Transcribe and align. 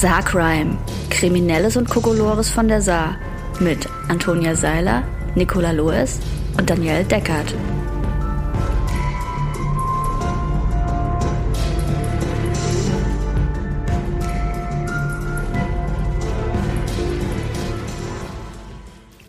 Saarcrime. 0.00 0.76
Kriminelles 1.08 1.78
und 1.78 1.88
Kokolores 1.88 2.50
von 2.50 2.68
der 2.68 2.82
Saar. 2.82 3.16
Mit 3.60 3.88
Antonia 4.10 4.54
Seiler, 4.54 5.02
Nicola 5.34 5.70
Loes 5.70 6.18
und 6.58 6.68
Danielle 6.68 7.04
Deckert. 7.04 7.54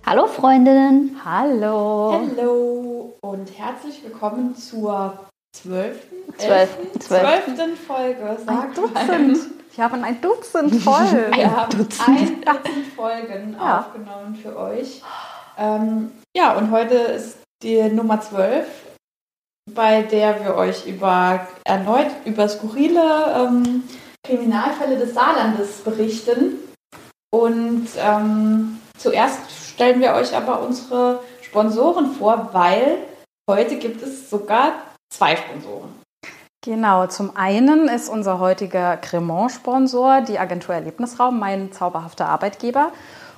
Hallo 0.06 0.28
Freundinnen. 0.28 1.16
Hallo. 1.24 2.12
Hallo 2.14 3.14
und 3.22 3.58
herzlich 3.58 4.04
willkommen 4.04 4.54
zur 4.56 5.18
zwölften, 5.54 6.16
Zwölf, 6.38 6.52
elften, 6.52 7.00
zwölf. 7.02 7.22
zwölften 7.22 7.76
Folge. 7.78 8.30
Ein 8.30 8.46
Sag 8.46 8.76
Dutzend. 8.76 9.57
Wir 9.78 9.84
haben 9.84 10.04
ein 10.04 10.20
Dutzend 10.22 10.74
voll. 10.84 11.30
Wir 11.36 11.56
haben 11.56 11.78
Dutzend. 11.78 12.08
ein 12.10 12.42
Dutzend 12.42 12.88
Folgen 12.96 13.56
Ja. 13.60 13.80
aufgenommen 13.80 14.36
für 14.36 14.58
euch. 14.58 15.04
Ähm, 15.56 16.12
ja, 16.36 16.54
und 16.58 16.72
heute 16.72 16.96
ist 16.96 17.38
die 17.62 17.84
Nummer 17.84 18.20
12, 18.20 18.66
bei 19.76 20.02
der 20.02 20.44
wir 20.44 20.56
euch 20.56 20.88
über 20.88 21.48
erneut 21.64 22.08
über 22.26 22.50
skurrile 22.50 23.36
ähm, 23.36 23.84
Kriminalfälle 24.26 24.98
des 24.98 25.14
Saarlandes 25.14 25.82
berichten. 25.84 26.56
Und 27.32 27.88
ähm, 28.00 28.80
zuerst 28.98 29.42
stellen 29.74 30.02
wir 30.02 30.14
euch 30.14 30.36
aber 30.36 30.62
unsere 30.62 31.22
Sponsoren 31.44 32.14
vor, 32.16 32.50
weil 32.52 32.98
heute 33.48 33.78
gibt 33.78 34.02
es 34.02 34.28
sogar 34.28 34.74
zwei 35.14 35.36
Sponsoren. 35.36 35.94
Genau, 36.68 37.08
zum 37.08 37.32
einen 37.34 37.88
ist 37.88 38.10
unser 38.10 38.40
heutiger 38.40 38.98
Cremant-Sponsor 38.98 40.20
die 40.20 40.38
Agentur 40.38 40.76
Erlebnisraum, 40.76 41.40
mein 41.40 41.72
zauberhafter 41.72 42.28
Arbeitgeber. 42.28 42.92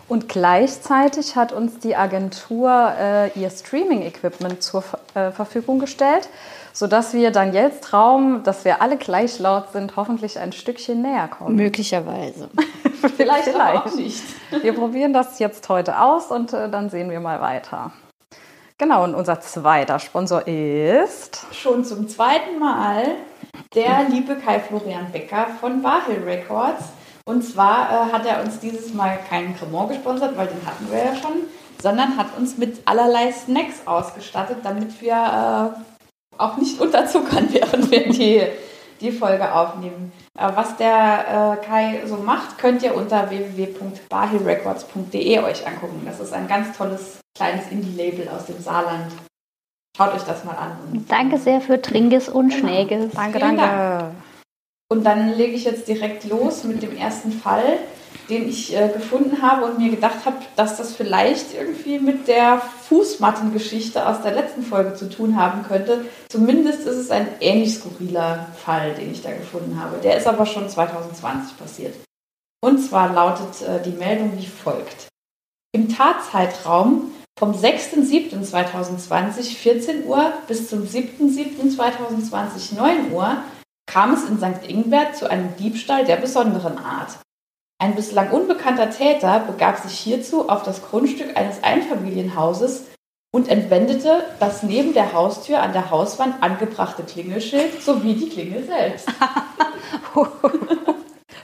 Und 0.07 0.27
gleichzeitig 0.27 1.35
hat 1.35 1.51
uns 1.51 1.77
die 1.77 1.95
Agentur 1.95 2.91
äh, 2.99 3.29
ihr 3.39 3.51
Streaming-Equipment 3.51 4.63
zur 4.63 4.83
äh, 5.13 5.29
Verfügung 5.29 5.77
gestellt, 5.77 6.27
sodass 6.73 7.13
wir 7.13 7.29
Daniels 7.29 7.81
Traum, 7.81 8.41
dass 8.41 8.65
wir 8.65 8.81
alle 8.81 8.97
gleich 8.97 9.37
laut 9.37 9.73
sind, 9.73 9.95
hoffentlich 9.95 10.39
ein 10.39 10.51
Stückchen 10.51 11.03
näher 11.03 11.27
kommen. 11.27 11.55
Möglicherweise. 11.55 12.49
Vielleicht, 13.15 13.53
aber 13.53 13.85
auch 13.85 13.93
nicht. 13.93 14.23
Wir 14.59 14.73
probieren 14.73 15.13
das 15.13 15.37
jetzt 15.37 15.69
heute 15.69 16.01
aus 16.01 16.31
und 16.31 16.51
äh, 16.53 16.67
dann 16.67 16.89
sehen 16.89 17.11
wir 17.11 17.19
mal 17.19 17.39
weiter. 17.39 17.91
Genau, 18.79 19.03
und 19.03 19.13
unser 19.13 19.39
zweiter 19.41 19.99
Sponsor 19.99 20.47
ist. 20.47 21.45
schon 21.51 21.83
zum 21.83 22.07
zweiten 22.07 22.57
Mal 22.59 23.15
der 23.75 24.07
liebe 24.09 24.37
Kai 24.37 24.61
Florian 24.61 25.11
Becker 25.11 25.47
von 25.59 25.81
Barhill 25.81 26.23
Records. 26.23 26.85
Und 27.25 27.43
zwar 27.43 27.89
äh, 27.91 28.13
hat 28.13 28.25
er 28.25 28.41
uns 28.41 28.59
dieses 28.59 28.93
Mal 28.93 29.19
keinen 29.29 29.53
Cremant 29.57 29.89
gesponsert, 29.89 30.37
weil 30.37 30.47
den 30.47 30.65
hatten 30.65 30.89
wir 30.89 30.97
ja 30.97 31.13
schon, 31.13 31.41
sondern 31.81 32.15
hat 32.15 32.27
uns 32.37 32.57
mit 32.57 32.79
allerlei 32.85 33.33
Snacks 33.33 33.85
ausgestattet, 33.85 34.59
damit 34.63 35.01
wir 35.01 35.11
äh, 35.11 35.71
auch 36.37 36.55
nicht 36.55 36.79
unterzuckern, 36.79 37.49
während 37.51 37.91
wir 37.91 38.07
die, 38.09 38.43
die 39.01 39.11
Folge 39.11 39.53
aufnehmen. 39.53 40.13
Äh, 40.37 40.51
was 40.55 40.77
der 40.77 41.59
äh, 41.61 41.65
Kai 41.65 42.03
so 42.05 42.15
macht, 42.15 42.57
könnt 42.57 42.81
ihr 42.81 42.95
unter 42.95 43.29
www.barhillrecords.de 43.29 45.39
euch 45.39 45.67
angucken. 45.67 46.03
Das 46.05 46.21
ist 46.21 46.31
ein 46.31 46.47
ganz 46.47 46.77
tolles 46.77 47.18
kleines 47.35 47.69
Indie-Label 47.71 48.27
aus 48.29 48.45
dem 48.45 48.61
Saarland. 48.61 49.11
Schaut 49.97 50.13
euch 50.13 50.23
das 50.23 50.43
mal 50.45 50.55
an. 50.55 50.77
Und 50.91 51.11
Danke 51.11 51.37
sehr 51.37 51.61
für 51.61 51.81
Tringes 51.81 52.29
und 52.29 52.49
Genau. 52.49 52.59
Schnäges. 52.59 53.11
Danke, 53.13 53.39
Vielen 53.39 53.57
danke. 53.57 54.11
Und 54.91 55.03
dann 55.03 55.33
lege 55.35 55.53
ich 55.53 55.65
jetzt 55.65 55.87
direkt 55.87 56.23
los 56.25 56.63
mit 56.63 56.81
dem 56.81 56.95
ersten 56.97 57.31
Fall, 57.31 57.77
den 58.29 58.47
ich 58.49 58.75
äh, 58.75 58.87
gefunden 58.89 59.41
habe 59.41 59.65
und 59.65 59.77
mir 59.77 59.89
gedacht 59.91 60.25
habe, 60.25 60.37
dass 60.55 60.77
das 60.77 60.95
vielleicht 60.95 61.53
irgendwie 61.53 61.99
mit 61.99 62.27
der 62.27 62.59
Fußmattengeschichte 62.87 64.07
aus 64.07 64.21
der 64.21 64.33
letzten 64.33 64.63
Folge 64.63 64.95
zu 64.95 65.09
tun 65.09 65.35
haben 65.35 65.63
könnte. 65.67 66.05
Zumindest 66.29 66.81
ist 66.81 66.95
es 66.97 67.11
ein 67.11 67.27
ähnlich 67.39 67.75
skurriler 67.75 68.47
Fall, 68.63 68.93
den 68.95 69.11
ich 69.11 69.21
da 69.21 69.31
gefunden 69.31 69.79
habe. 69.79 69.97
Der 69.97 70.17
ist 70.17 70.27
aber 70.27 70.45
schon 70.45 70.67
2020 70.69 71.57
passiert. 71.57 71.95
Und 72.61 72.79
zwar 72.79 73.13
lautet 73.13 73.61
äh, 73.61 73.81
die 73.83 73.91
Meldung 73.97 74.37
wie 74.37 74.47
folgt. 74.47 75.07
Im 75.71 75.93
Tatzeitraum 75.93 77.11
vom 77.39 77.53
6.7.2020 77.53 79.55
14 79.55 80.05
Uhr 80.05 80.33
bis 80.49 80.69
zum 80.69 80.83
7.7.2020 80.83 82.75
9 82.75 83.13
Uhr 83.13 83.37
kam 83.89 84.13
es 84.13 84.25
in 84.25 84.37
St. 84.37 84.67
Ingbert 84.67 85.15
zu 85.15 85.31
einem 85.31 85.55
Diebstahl 85.55 86.03
der 86.03 86.17
besonderen 86.17 86.77
Art. 86.77 87.17
Ein 87.81 87.95
bislang 87.95 88.31
unbekannter 88.31 88.89
Täter 88.89 89.39
begab 89.39 89.79
sich 89.79 89.97
hierzu 89.97 90.49
auf 90.49 90.63
das 90.63 90.83
Grundstück 90.83 91.37
eines 91.37 91.63
Einfamilienhauses 91.63 92.87
und 93.31 93.47
entwendete 93.47 94.25
das 94.41 94.63
neben 94.63 94.93
der 94.93 95.13
Haustür 95.13 95.61
an 95.61 95.71
der 95.71 95.91
Hauswand 95.91 96.43
angebrachte 96.43 97.03
Klingelschild 97.03 97.81
sowie 97.81 98.15
die 98.15 98.27
Klingel 98.27 98.65
selbst. 98.65 99.07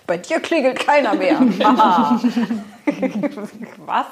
Bei 0.06 0.18
dir 0.18 0.42
klingelt 0.42 0.86
keiner 0.86 1.16
mehr. 1.16 1.40
Was? 3.86 4.08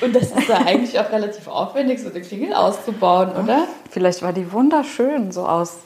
Und 0.00 0.14
das 0.16 0.30
ist 0.32 0.48
ja 0.48 0.56
eigentlich 0.58 0.98
auch 0.98 1.10
relativ 1.10 1.46
aufwendig, 1.48 2.00
so 2.02 2.10
eine 2.10 2.20
Klingel 2.20 2.52
auszubauen, 2.54 3.30
oder? 3.36 3.66
Vielleicht 3.90 4.22
war 4.22 4.32
die 4.32 4.50
wunderschön, 4.52 5.30
so 5.32 5.46
aus, 5.46 5.78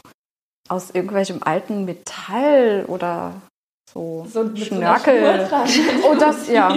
aus 0.68 0.90
irgendwelchem 0.90 1.40
alten 1.42 1.84
Metall 1.84 2.84
oder 2.88 3.32
so, 3.92 4.26
So 4.28 4.44
mit 4.44 4.58
so 4.58 4.64
Schnörkel. 4.64 5.46
dran, 5.48 5.68
Oh, 6.10 6.14
das, 6.18 6.48
ja. 6.48 6.74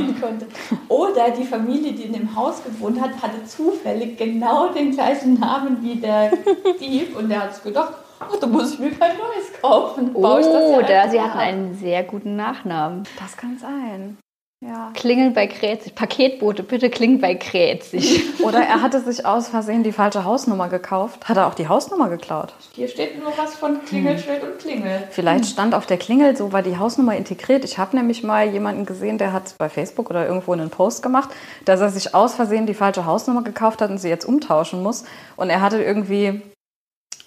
Oder 0.87 1.31
die 1.31 1.45
Familie, 1.45 1.93
die 1.93 2.03
in 2.03 2.13
dem 2.13 2.35
Haus 2.35 2.63
gewohnt 2.63 2.99
hat, 3.01 3.21
hatte 3.21 3.43
zufällig 3.45 4.17
genau 4.17 4.69
den 4.69 4.91
gleichen 4.91 5.39
Namen 5.39 5.81
wie 5.81 5.95
der 5.95 6.31
Dieb 6.79 7.15
und 7.17 7.29
der 7.29 7.43
hat 7.43 7.55
sich 7.55 7.63
gedacht, 7.63 7.93
oh, 8.21 8.35
da 8.39 8.47
muss 8.47 8.73
ich 8.73 8.79
mir 8.79 8.91
kein 8.91 9.17
neues 9.17 9.61
kaufen. 9.61 10.13
Baue 10.13 10.41
ich 10.41 10.45
das 10.45 10.55
Oh, 10.55 10.81
ja 10.81 10.87
einfach 11.01 11.11
sie 11.11 11.21
hatten 11.21 11.39
einen 11.39 11.75
sehr 11.75 12.03
guten 12.03 12.35
Nachnamen. 12.35 13.03
Das 13.19 13.37
kann 13.37 13.57
sein. 13.57 14.17
Ja. 14.59 14.91
Klingeln 14.95 15.33
bei 15.33 15.45
Krätzig. 15.45 15.93
Paketbote, 15.93 16.63
bitte 16.63 16.89
klingeln 16.89 17.21
bei 17.21 17.35
Krätzig. 17.35 18.23
Oder 18.43 18.59
er 18.59 18.81
hatte 18.81 19.01
sich 19.01 19.23
aus 19.23 19.49
Versehen 19.49 19.83
die 19.83 19.91
falsche 19.91 20.23
Hausnummer 20.23 20.67
gekauft. 20.67 21.29
Hat 21.29 21.37
er 21.37 21.45
auch 21.45 21.53
die 21.53 21.67
Hausnummer 21.67 22.09
geklaut? 22.09 22.55
Hier 22.73 22.87
steht 22.87 23.21
nur 23.21 23.31
was 23.37 23.53
von 23.53 23.85
Klingelschild 23.85 24.41
und 24.41 24.57
Klingel. 24.57 25.03
Vielleicht 25.11 25.45
stand 25.45 25.75
auf 25.75 25.85
der 25.85 25.97
Klingel, 25.97 26.35
so 26.35 26.53
war 26.53 26.63
die 26.63 26.77
Hausnummer 26.77 27.15
integriert. 27.15 27.63
Ich 27.65 27.77
habe 27.77 27.95
nämlich 27.95 28.23
mal 28.23 28.49
jemanden 28.49 28.87
gesehen, 28.87 29.19
der 29.19 29.31
hat 29.31 29.53
bei 29.59 29.69
Facebook 29.69 30.09
oder 30.09 30.25
irgendwo 30.25 30.53
einen 30.53 30.71
Post 30.71 31.03
gemacht, 31.03 31.29
dass 31.65 31.79
er 31.79 31.89
sich 31.89 32.15
aus 32.15 32.33
Versehen 32.33 32.65
die 32.65 32.73
falsche 32.73 33.05
Hausnummer 33.05 33.43
gekauft 33.43 33.79
hat 33.81 33.91
und 33.91 33.99
sie 33.99 34.09
jetzt 34.09 34.25
umtauschen 34.25 34.81
muss. 34.81 35.03
Und 35.35 35.51
er 35.51 35.61
hatte 35.61 35.83
irgendwie 35.83 36.41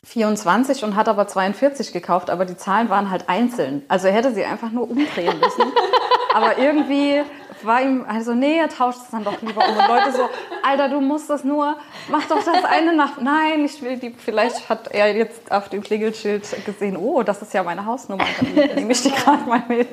24 0.05 0.85
und 0.85 0.97
hat 0.97 1.09
aber 1.09 1.27
42 1.29 1.93
gekauft, 1.93 2.31
aber 2.31 2.45
die 2.45 2.57
Zahlen 2.57 2.89
waren 2.89 3.11
halt 3.11 3.29
einzeln. 3.29 3.83
Also 3.89 4.09
er 4.09 4.15
hätte 4.15 4.35
sie 4.35 4.45
einfach 4.45 4.71
nur 4.71 4.91
umdrehen 4.91 5.39
müssen. 5.39 5.73
aber 6.35 6.59
irgendwie 6.59 7.23
war 7.63 7.83
ihm 7.83 8.07
also 8.09 8.33
nee, 8.33 8.59
er 8.59 8.69
tauscht 8.69 9.01
es 9.03 9.11
dann 9.11 9.25
doch 9.25 9.41
lieber 9.43 9.63
um. 9.63 9.77
Und 9.77 9.89
Leute 9.89 10.13
so, 10.13 10.29
Alter, 10.63 10.89
du 10.89 11.01
musst 11.01 11.29
das 11.29 11.45
nur, 11.45 11.77
mach 12.09 12.25
doch 12.27 12.43
das 12.43 12.65
eine 12.65 12.95
nach. 12.95 13.21
Nein, 13.21 13.65
ich 13.65 13.83
will 13.83 13.99
die. 13.99 14.15
Vielleicht 14.17 14.69
hat 14.69 14.89
er 14.89 15.15
jetzt 15.15 15.53
auf 15.53 15.69
dem 15.69 15.83
Klingelschild 15.83 16.65
gesehen, 16.65 16.97
oh, 16.97 17.23
das 17.23 17.43
ist 17.43 17.53
ja 17.53 17.63
meine 17.63 17.85
Hausnummer. 17.85 18.25
Dann 18.55 18.75
nehme 18.75 18.93
ich 18.93 19.03
die 19.03 19.11
gerade 19.11 19.45
mal 19.45 19.63
mit. 19.69 19.89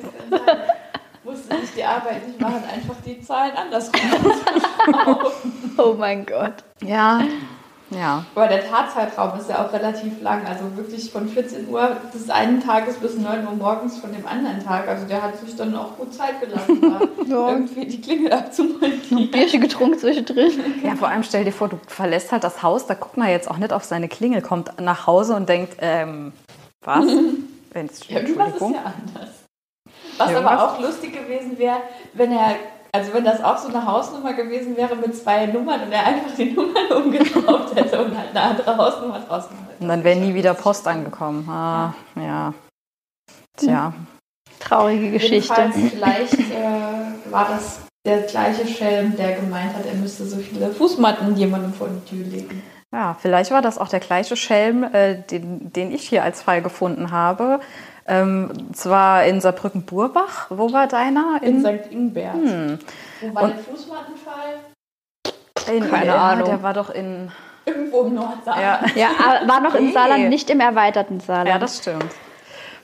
Musste 1.22 1.54
nicht 1.56 1.76
die 1.76 1.84
Arbeit 1.84 2.26
nicht 2.26 2.40
machen, 2.40 2.62
einfach 2.72 2.94
die 3.04 3.20
Zahlen 3.20 3.52
andersrum. 3.54 4.00
Oh 5.76 5.94
mein 5.96 6.26
Gott. 6.26 6.54
Ja, 6.82 7.20
ja. 7.90 8.24
Aber 8.34 8.46
der 8.48 8.68
Tatzeitraum 8.68 9.38
ist 9.38 9.48
ja 9.48 9.64
auch 9.64 9.72
relativ 9.72 10.20
lang, 10.20 10.46
also 10.46 10.76
wirklich 10.76 11.10
von 11.10 11.28
14 11.28 11.68
Uhr 11.68 11.96
des 12.12 12.28
einen 12.28 12.62
Tages 12.62 12.96
bis 12.96 13.16
9 13.16 13.46
Uhr 13.46 13.52
morgens 13.54 13.98
von 13.98 14.12
dem 14.12 14.26
anderen 14.26 14.62
Tag. 14.64 14.88
Also 14.88 15.06
der 15.06 15.22
hat 15.22 15.38
sich 15.38 15.56
dann 15.56 15.74
auch 15.74 15.96
gut 15.96 16.12
Zeit 16.12 16.40
gelassen, 16.40 16.80
da 17.28 17.50
irgendwie 17.50 17.86
die 17.86 18.00
Klingel 18.00 18.32
abzumontieren. 18.32 19.30
Bierchen 19.30 19.60
getrunken 19.60 19.98
zwischendrin. 19.98 20.50
Ja, 20.84 20.96
vor 20.96 21.08
allem 21.08 21.22
stell 21.22 21.44
dir 21.44 21.52
vor, 21.52 21.68
du 21.68 21.78
verlässt 21.86 22.32
halt 22.32 22.44
das 22.44 22.62
Haus, 22.62 22.86
da 22.86 22.94
guckt 22.94 23.16
man 23.16 23.28
jetzt 23.28 23.50
auch 23.50 23.58
nicht 23.58 23.72
auf 23.72 23.84
seine 23.84 24.08
Klingel, 24.08 24.42
kommt 24.42 24.80
nach 24.80 25.06
Hause 25.06 25.34
und 25.34 25.48
denkt, 25.48 25.76
ähm, 25.80 26.32
was? 26.84 27.04
Wenn's, 27.72 28.08
Irgendwas 28.08 28.54
ist 28.54 28.60
ja 28.60 28.66
anders. 28.66 29.44
Was 30.16 30.30
Irgendwas? 30.30 30.52
aber 30.52 30.72
auch 30.72 30.80
lustig 30.80 31.12
gewesen 31.12 31.58
wäre, 31.58 31.78
wenn 32.14 32.32
er, 32.32 32.56
also 32.92 33.12
wenn 33.12 33.24
das 33.24 33.42
auch 33.42 33.58
so 33.58 33.68
eine 33.68 33.84
Hausnummer 33.84 34.32
gewesen 34.32 34.76
wäre 34.76 34.96
mit 34.96 35.16
zwei 35.16 35.46
Nummern 35.46 35.82
und 35.82 35.92
er 35.92 36.06
einfach 36.06 36.34
die 36.36 36.52
Nummern 36.56 36.92
umgeschraubt 36.92 37.74
hätte 37.74 38.04
und 38.04 38.16
halt 38.16 38.30
eine 38.30 38.40
andere 38.40 38.76
Hausnummer 38.76 39.20
draus 39.20 39.48
gemacht 39.48 39.66
hätte. 39.70 39.82
Und 39.82 39.88
dann 39.88 40.04
wäre 40.04 40.18
nie 40.18 40.34
wieder 40.34 40.54
Post 40.54 40.86
angekommen. 40.88 41.48
Ah, 41.48 41.94
ja. 42.16 42.54
Tja. 43.56 43.92
Traurige 44.60 45.12
Geschichte. 45.12 45.54
Jedenfalls 45.54 45.92
vielleicht 45.92 46.50
äh, 46.50 47.30
war 47.32 47.48
das 47.48 47.80
der 48.04 48.22
gleiche 48.22 48.66
Schelm, 48.66 49.16
der 49.16 49.36
gemeint 49.36 49.74
hat, 49.74 49.84
er 49.84 49.94
müsste 49.94 50.24
so 50.24 50.38
viele 50.38 50.70
Fußmatten 50.70 51.36
jemandem 51.36 51.74
vor 51.74 51.88
die 51.88 52.08
Tür 52.08 52.26
legen. 52.26 52.62
Ja, 52.92 53.16
vielleicht 53.20 53.50
war 53.50 53.60
das 53.60 53.76
auch 53.76 53.88
der 53.88 54.00
gleiche 54.00 54.34
Schelm, 54.34 54.82
äh, 54.82 55.22
den, 55.22 55.72
den 55.72 55.92
ich 55.92 56.08
hier 56.08 56.22
als 56.22 56.40
Fall 56.40 56.62
gefunden 56.62 57.10
habe. 57.10 57.60
Ähm, 58.08 58.50
zwar 58.72 59.24
in 59.24 59.40
Saarbrücken-Burbach. 59.40 60.46
Wo 60.50 60.72
war 60.72 60.86
deiner? 60.86 61.40
In, 61.42 61.60
St. 61.60 61.90
Ingbert. 61.92 62.34
Hm. 62.34 62.78
Wo 63.20 63.34
war 63.34 63.42
Und- 63.44 63.50
der 63.56 63.64
Fußmattenfall? 63.64 64.54
In, 65.76 65.90
Keine 65.90 66.06
ja, 66.06 66.16
Ahnung. 66.16 66.46
Der 66.48 66.62
war 66.62 66.72
doch 66.74 66.90
in. 66.90 67.30
Irgendwo 67.66 68.02
im 68.04 68.14
Nordsaal. 68.14 68.62
Ja, 68.62 68.80
Ja, 68.94 69.10
war 69.46 69.60
noch 69.60 69.74
im 69.74 69.86
Nee. 69.88 69.92
Saarland, 69.92 70.28
nicht 70.30 70.48
im 70.48 70.60
erweiterten 70.60 71.20
Saarland. 71.20 71.48
ja, 71.50 71.58
das 71.58 71.78
stimmt. 71.78 72.06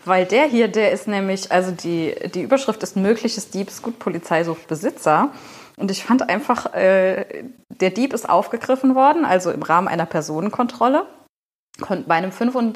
Weil 0.05 0.27
der 0.27 0.45
hier, 0.45 0.69
der 0.69 0.93
ist 0.93 1.09
nämlich, 1.09 1.51
also 1.51 1.71
die, 1.71 2.15
die 2.35 2.43
Überschrift 2.43 2.83
ist 2.83 2.95
mögliches 2.95 3.49
Diebesgut, 3.49 3.99
Polizei 3.99 4.45
sucht 4.45 4.67
Besitzer. 4.69 5.31
Und 5.79 5.91
ich 5.91 6.05
fand 6.05 6.29
einfach, 6.29 6.75
äh, 6.75 7.25
der 7.71 7.89
Dieb 7.91 8.13
ist 8.13 8.29
aufgegriffen 8.29 8.95
worden, 8.95 9.25
also 9.25 9.51
im 9.51 9.63
Rahmen 9.63 9.89
einer 9.89 10.05
Personenkontrolle. 10.05 11.07
Bei 12.07 12.15
einem 12.17 12.31
35 12.31 12.75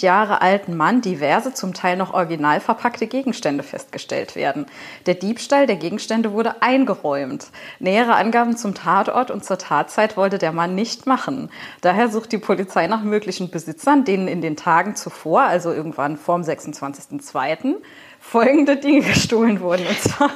Jahre 0.00 0.42
alten 0.42 0.76
Mann 0.76 1.00
diverse, 1.00 1.54
zum 1.54 1.72
Teil 1.72 1.96
noch 1.96 2.12
original 2.12 2.60
verpackte 2.60 3.06
Gegenstände 3.06 3.62
festgestellt 3.62 4.34
werden. 4.34 4.66
Der 5.06 5.14
Diebstahl 5.14 5.66
der 5.66 5.76
Gegenstände 5.76 6.32
wurde 6.32 6.62
eingeräumt. 6.62 7.48
Nähere 7.78 8.16
Angaben 8.16 8.56
zum 8.56 8.74
Tatort 8.74 9.30
und 9.30 9.44
zur 9.44 9.58
Tatzeit 9.58 10.16
wollte 10.16 10.38
der 10.38 10.52
Mann 10.52 10.74
nicht 10.74 11.06
machen. 11.06 11.50
Daher 11.80 12.08
sucht 12.08 12.32
die 12.32 12.38
Polizei 12.38 12.86
nach 12.86 13.02
möglichen 13.02 13.50
Besitzern, 13.50 14.04
denen 14.04 14.28
in 14.28 14.40
den 14.40 14.56
Tagen 14.56 14.96
zuvor, 14.96 15.42
also 15.42 15.72
irgendwann 15.72 16.16
vorm 16.16 16.42
26.02., 16.42 17.76
folgende 18.18 18.76
Dinge 18.76 19.00
gestohlen 19.06 19.60
wurden. 19.60 19.86
Und 19.86 20.00
zwar 20.00 20.30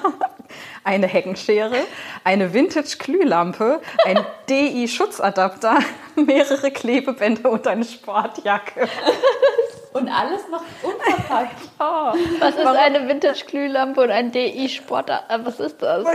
eine 0.84 1.06
Heckenschere, 1.06 1.76
eine 2.24 2.52
Vintage-Glühlampe, 2.54 3.80
ein 4.04 4.18
DI-Schutzadapter, 4.48 5.78
mehrere 6.16 6.70
Klebebänder 6.70 7.50
und 7.50 7.66
eine 7.66 7.84
Sportjacke. 7.84 8.88
Und 9.92 10.08
alles 10.08 10.42
noch 10.48 10.62
unverpackt. 10.84 11.56
Was 12.40 12.54
ist 12.54 12.64
eine 12.64 13.08
Vintage-Glühlampe 13.08 14.02
und 14.02 14.10
ein 14.12 14.30
DI-Sport? 14.30 15.10
Was 15.42 15.58
ist 15.58 15.82
das? 15.82 16.06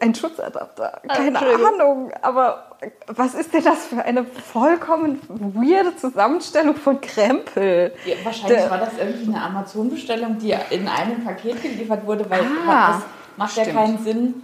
Ein 0.00 0.14
Schutzadapter, 0.14 1.02
keine 1.06 1.28
Entschuldigung. 1.28 1.66
Ahnung. 1.78 2.12
Aber 2.22 2.78
was 3.08 3.34
ist 3.34 3.52
denn 3.52 3.64
das 3.64 3.84
für 3.84 4.02
eine 4.02 4.24
vollkommen 4.24 5.20
weirde 5.28 5.94
Zusammenstellung 5.94 6.74
von 6.76 7.02
Krempel? 7.02 7.92
Ja, 8.06 8.14
wahrscheinlich 8.24 8.60
Der- 8.60 8.70
war 8.70 8.78
das 8.78 8.94
irgendwie 8.98 9.34
eine 9.34 9.42
Amazon-Bestellung, 9.44 10.38
die 10.38 10.56
in 10.70 10.88
einem 10.88 11.22
Paket 11.22 11.60
geliefert 11.60 12.06
wurde, 12.06 12.24
weil 12.30 12.40
Ah, 12.66 12.92
das 12.94 13.02
macht 13.36 13.52
stimmt. 13.52 13.66
ja 13.68 13.72
keinen 13.74 13.98
Sinn, 13.98 14.42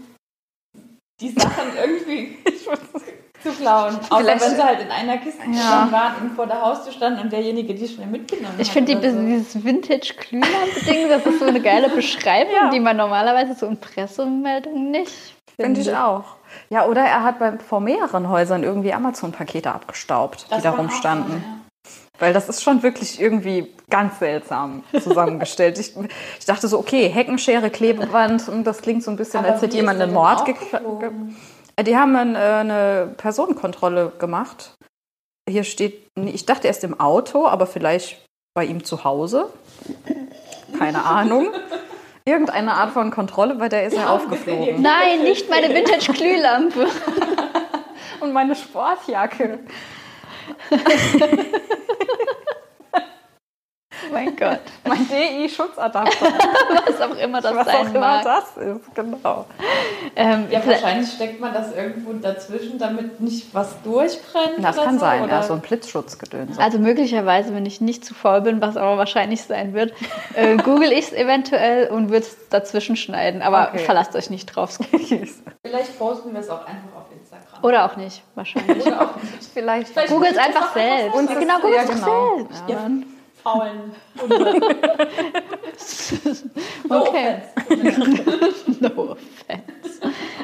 die 1.20 1.30
Sachen 1.30 1.64
irgendwie 1.82 2.36
zu 3.42 3.50
klauen. 3.52 3.96
Außer 4.10 4.18
Vielleicht- 4.20 4.44
wenn 4.44 4.56
sie 4.56 4.64
halt 4.64 4.80
in 4.80 4.90
einer 4.90 5.18
Kiste 5.18 5.42
Ja. 5.52 5.88
waren 5.90 6.14
und 6.22 6.30
vor 6.36 6.46
der 6.46 6.60
Haustür 6.60 6.92
standen 6.92 7.20
und 7.20 7.32
derjenige 7.32 7.74
die 7.74 7.88
schnell 7.88 8.06
mitgenommen 8.08 8.54
Ich 8.58 8.68
hat. 8.68 8.74
finde 8.74 8.96
die, 8.96 9.10
so. 9.10 9.20
dieses 9.20 9.64
Vintage-Glühlampe-Ding, 9.64 11.08
das 11.08 11.24
ist 11.26 11.38
so 11.38 11.44
eine 11.46 11.60
geile 11.60 11.88
Beschreibung, 11.88 12.52
Ja. 12.54 12.70
die 12.70 12.80
man 12.80 12.96
normalerweise 12.96 13.54
so 13.54 13.66
in 13.66 13.78
Pressemeldungen 13.78 14.90
nicht 14.90 15.12
Finde 15.56 15.80
ich 15.80 15.86
findet. 15.86 16.02
auch. 16.02 16.36
Ja, 16.70 16.86
oder 16.86 17.02
er 17.02 17.22
hat 17.24 17.38
bei, 17.38 17.58
vor 17.58 17.80
mehreren 17.80 18.28
Häusern 18.28 18.62
irgendwie 18.62 18.92
Amazon-Pakete 18.92 19.70
abgestaubt, 19.72 20.46
Das 20.50 20.58
die 20.58 20.64
da 20.64 20.72
auch 20.74 20.78
rumstanden. 20.78 21.32
sein, 21.32 21.44
ja. 21.44 21.57
Weil 22.18 22.32
das 22.32 22.48
ist 22.48 22.62
schon 22.64 22.82
wirklich 22.82 23.20
irgendwie 23.20 23.72
ganz 23.90 24.18
seltsam 24.18 24.82
zusammengestellt. 25.02 25.78
ich, 25.78 25.94
ich 26.38 26.44
dachte 26.46 26.66
so, 26.66 26.78
okay, 26.78 27.08
Heckenschere, 27.08 27.70
Klebeband, 27.70 28.46
hm, 28.46 28.64
das 28.64 28.82
klingt 28.82 29.04
so 29.04 29.10
ein 29.12 29.16
bisschen, 29.16 29.40
Aber 29.40 29.52
als 29.52 29.62
wie 29.62 29.66
hätte 29.66 29.76
jemand 29.76 30.00
einen 30.00 30.12
Mord 30.12 30.44
ge 30.44 30.54
aufgeflogen? 30.54 31.36
ge- 31.76 31.84
Die 31.84 31.96
haben 31.96 32.16
ein, 32.16 32.34
äh, 32.34 32.38
eine 32.38 33.14
Personenkontrolle 33.16 34.12
gemacht. 34.18 34.74
Hier 35.48 35.62
steht, 35.64 36.06
ich 36.16 36.44
dachte 36.44 36.66
erst 36.66 36.82
im 36.84 36.98
Auto, 36.98 37.46
aber 37.46 37.66
vielleicht 37.66 38.24
bei 38.54 38.64
ihm 38.64 38.82
zu 38.84 39.04
Hause. 39.04 39.48
Keine 40.78 41.04
Ahnung. 41.04 41.48
Irgendeine 42.24 42.74
Art 42.74 42.90
von 42.92 43.10
Kontrolle, 43.10 43.54
bei 43.54 43.68
der 43.70 43.86
ist 43.86 43.96
er 43.96 44.10
aufgeflogen. 44.10 44.82
Nein, 44.82 45.22
nicht 45.22 45.48
meine 45.48 45.72
Vintage-Glühlampe. 45.74 46.88
Und 48.20 48.32
meine 48.32 48.54
Sportjacke. 48.56 49.60
Oh 50.70 52.44
mein 54.12 54.36
Gott, 54.36 54.60
Mein 54.86 55.06
DI-Schutzadapter. 55.08 56.26
was 56.86 57.00
auch 57.00 57.16
immer 57.16 57.40
das 57.40 57.54
Was 57.54 57.68
auch 57.68 57.72
sein 57.72 57.86
immer 57.88 58.00
mag. 58.00 58.24
das 58.24 58.56
ist, 58.56 58.94
genau. 58.94 59.44
Ähm, 60.16 60.46
Ja, 60.50 60.66
wahrscheinlich 60.66 61.10
steckt 61.12 61.40
man 61.40 61.52
das 61.52 61.74
irgendwo 61.74 62.12
dazwischen, 62.14 62.78
damit 62.78 63.20
nicht 63.20 63.54
was 63.54 63.80
durchbrennt. 63.82 64.62
Das 64.62 64.76
oder 64.76 64.84
kann 64.86 64.94
so, 64.94 65.00
sein, 65.00 65.22
oder? 65.24 65.32
ja, 65.32 65.42
so 65.42 65.54
ein 65.54 65.60
Blitzschutzgedöns. 65.60 66.58
also 66.58 66.78
möglicherweise, 66.78 67.54
wenn 67.54 67.66
ich 67.66 67.80
nicht 67.80 68.04
zu 68.04 68.14
faul 68.14 68.40
bin, 68.40 68.60
was 68.60 68.76
aber 68.76 68.96
wahrscheinlich 68.98 69.42
sein 69.42 69.74
wird, 69.74 69.92
äh, 70.34 70.56
google 70.64 70.92
ich 70.92 71.06
es 71.06 71.12
eventuell 71.12 71.88
und 71.88 72.10
würde 72.10 72.26
es 72.26 72.48
dazwischen 72.48 72.96
schneiden. 72.96 73.42
Aber 73.42 73.68
Okay. 73.68 73.78
verlasst 73.80 74.14
euch 74.16 74.30
nicht 74.30 74.46
drauf. 74.46 74.78
Vielleicht 75.62 75.98
posten 75.98 76.32
wir 76.32 76.40
es 76.40 76.48
auch 76.48 76.60
einfach 76.66 76.96
auf 76.96 77.04
Instagram. 77.12 77.64
Oder 77.64 77.84
auch 77.84 77.96
nicht, 77.96 78.22
wahrscheinlich. 78.34 78.86
Oder 78.86 79.02
auch 79.02 79.16
nicht. 79.16 79.44
Vielleicht. 79.52 79.88
Vielleicht 79.88 80.08
Google 80.12 80.30
es 80.30 80.38
einfach 80.38 80.70
auch 80.70 80.74
selbst. 80.74 81.16
dass 81.16 81.38
genau, 81.38 81.56
es- 81.56 81.60
google 81.62 81.76
ja, 81.76 81.82
es 81.82 81.90
genau. 81.90 82.36
selbst. 82.38 82.62
Ja. 82.68 82.90
Faulen. 83.42 83.94
No 86.88 87.00
Okay. 87.02 87.36
offense. 87.56 88.80
No 88.80 88.88
offense. 89.12 90.00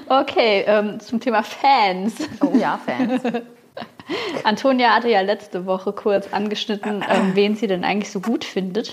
Okay, 0.09 0.65
ähm, 0.67 1.01
zum 1.01 1.21
Thema 1.21 1.43
Fans. 1.43 2.15
Oh 2.41 2.57
ja, 2.57 2.79
Fans. 2.85 3.23
Antonia 4.45 4.91
hatte 4.95 5.09
ja 5.09 5.23
letzte 5.23 5.65
Woche 5.67 5.93
kurz 5.93 6.33
angeschnitten, 6.33 7.03
ähm, 7.09 7.35
wen 7.35 7.57
sie 7.57 7.67
denn 7.67 7.85
eigentlich 7.85 8.11
so 8.13 8.21
gut 8.21 8.45
findet. 8.45 8.93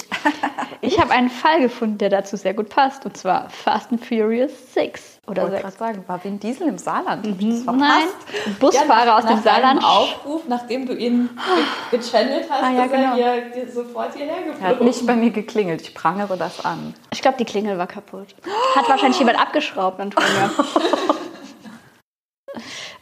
Ich 0.81 0.97
habe 0.99 1.11
einen 1.11 1.29
Fall 1.29 1.59
gefunden, 1.61 1.97
der 1.97 2.09
dazu 2.09 2.37
sehr 2.37 2.53
gut 2.53 2.69
passt, 2.69 3.05
und 3.05 3.17
zwar 3.17 3.49
Fast 3.49 3.91
and 3.91 4.03
Furious 4.05 4.73
6 4.73 5.03
Ich 5.03 5.10
oder 5.31 5.49
6. 5.49 5.61
gerade 5.61 5.77
sagen, 5.77 6.03
war 6.07 6.23
Vin 6.23 6.39
Diesel 6.39 6.67
im 6.67 6.77
Saarland? 6.77 7.25
Ich 7.25 7.35
verpasst? 7.63 7.79
Nein, 7.79 8.55
Busfahrer 8.59 9.17
aus 9.17 9.25
dem 9.25 9.41
Saarland. 9.41 9.83
Aufruf, 9.83 10.41
nachdem 10.47 10.85
du 10.85 10.93
ihn 10.93 11.29
ge 11.91 11.99
gechannelt 11.99 12.47
hast, 12.49 12.63
Ah, 12.63 12.71
ja, 12.71 12.83
ist 12.85 12.91
genau. 12.91 13.17
er 13.17 13.33
hier, 13.53 13.71
sofort 13.71 14.15
hierher 14.15 14.35
Er 14.37 14.43
geflogen. 14.43 14.67
hat 14.67 14.81
nicht 14.81 15.05
bei 15.07 15.15
mir 15.15 15.29
geklingelt. 15.31 15.81
Ich 15.81 15.93
prangere 15.95 16.37
das 16.37 16.63
an. 16.65 16.93
Ich 17.11 17.21
glaube, 17.21 17.37
die 17.37 17.45
Klingel 17.45 17.77
war 17.77 17.87
kaputt. 17.87 18.27
Hat 18.75 18.87
wahrscheinlich 18.89 19.19
jemand 19.19 19.39
abgeschraubt, 19.39 19.99
Antonia. 19.99 20.49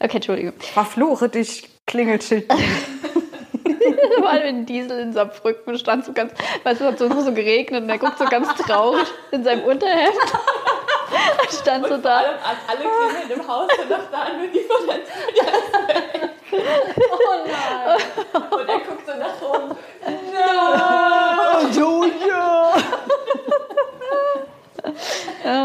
Okay, 0.01 0.17
Entschuldigung. 0.17 0.53
Verfluche 0.59 1.27
dich, 1.27 1.67
Klingelschild. 1.85 2.49
Weil 4.21 4.43
wenn 4.43 4.65
Diesel 4.65 4.99
in 4.99 5.11
Saarbrücken 5.13 5.77
stand, 5.77 6.05
so 6.05 6.13
ganz, 6.13 6.31
weißt 6.63 6.79
du, 6.79 6.85
es 6.85 6.91
hat 6.91 6.99
so, 6.99 7.21
so 7.21 7.33
geregnet 7.33 7.83
und 7.83 7.89
er 7.89 7.97
guckt 7.97 8.17
so 8.17 8.25
ganz 8.25 8.47
traurig 8.55 9.05
in 9.31 9.43
seinem 9.43 9.63
Unterhemd. 9.65 10.13
stand 11.61 11.83
so 11.85 11.89
Vor 11.89 11.97
da. 11.99 12.17
allem 12.17 12.35
alle 12.67 12.79
Klingeln 12.79 13.31
im 13.41 13.47
Haus 13.47 13.67
sind 13.77 13.89
noch 13.89 14.11
da, 14.11 14.33
nur 14.37 14.47
die 14.47 14.59
von 14.61 14.87
der 14.87 14.95
Tür. 14.95 16.29
Oh 17.11 17.35
nein. 17.45 18.51
Und 18.59 18.69
er 18.69 18.79
guckt 18.79 19.05
so 19.05 19.13
nach 19.15 19.41
oben. 19.41 19.75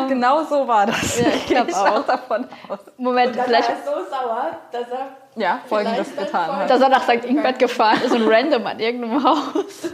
Genau 0.09 0.43
so 0.45 0.67
war 0.67 0.87
das. 0.87 1.21
Ja, 1.21 1.27
ich 1.29 1.47
glaub 1.47 1.67
Gehe 1.67 1.77
auch. 1.77 2.07
davon 2.07 2.47
aus. 2.69 2.79
Moment, 2.97 3.37
Dann 3.37 3.45
vielleicht, 3.47 3.69
war 3.69 3.77
er 3.77 3.85
so 3.85 4.11
sauer, 4.11 4.51
dass 4.73 4.89
er 4.91 5.09
Ja, 5.37 5.61
folgendes 5.69 6.17
getan 6.17 6.57
hat. 6.57 6.71
dass 6.71 6.81
er 6.81 6.89
nach 6.89 7.03
St. 7.03 7.25
Ingbert 7.25 7.59
gefahren 7.59 8.01
ist 8.03 8.13
und 8.15 8.27
random 8.33 8.67
an 8.67 8.79
irgendeinem 8.79 9.23
Haus. 9.23 9.91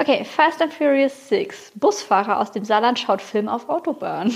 Okay, 0.00 0.24
Fast 0.24 0.62
and 0.62 0.72
Furious 0.72 1.28
6. 1.28 1.72
Busfahrer 1.74 2.40
aus 2.40 2.50
dem 2.52 2.64
Saarland 2.64 2.98
schaut 2.98 3.20
Film 3.20 3.50
auf 3.50 3.68
Autobahn. 3.68 4.32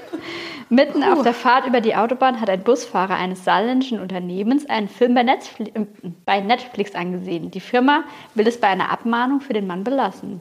Mitten 0.70 1.04
auf 1.04 1.22
der 1.22 1.34
Fahrt 1.34 1.66
über 1.66 1.82
die 1.82 1.94
Autobahn 1.94 2.40
hat 2.40 2.48
ein 2.48 2.64
Busfahrer 2.64 3.14
eines 3.14 3.44
saarländischen 3.44 4.00
Unternehmens 4.00 4.64
einen 4.70 4.88
Film 4.88 5.14
bei 5.14 5.22
Netflix, 5.22 5.70
äh, 5.74 5.84
bei 6.24 6.40
Netflix 6.40 6.94
angesehen. 6.94 7.50
Die 7.50 7.60
Firma 7.60 8.04
will 8.34 8.46
es 8.46 8.58
bei 8.58 8.68
einer 8.68 8.90
Abmahnung 8.90 9.42
für 9.42 9.52
den 9.52 9.66
Mann 9.66 9.84
belassen. 9.84 10.40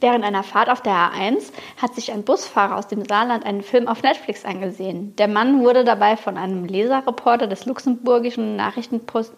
Während 0.00 0.24
einer 0.24 0.44
Fahrt 0.44 0.70
auf 0.70 0.80
der 0.80 0.94
A1 0.94 1.52
hat 1.76 1.94
sich 1.94 2.10
ein 2.10 2.24
Busfahrer 2.24 2.78
aus 2.78 2.88
dem 2.88 3.04
Saarland 3.04 3.44
einen 3.44 3.60
Film 3.60 3.86
auf 3.86 4.02
Netflix 4.02 4.46
angesehen. 4.46 5.14
Der 5.16 5.28
Mann 5.28 5.60
wurde 5.60 5.84
dabei 5.84 6.16
von 6.16 6.38
einem 6.38 6.64
Leserreporter 6.64 7.48
des 7.48 7.66
luxemburgischen 7.66 8.56
Nachrichtenpost 8.56 9.34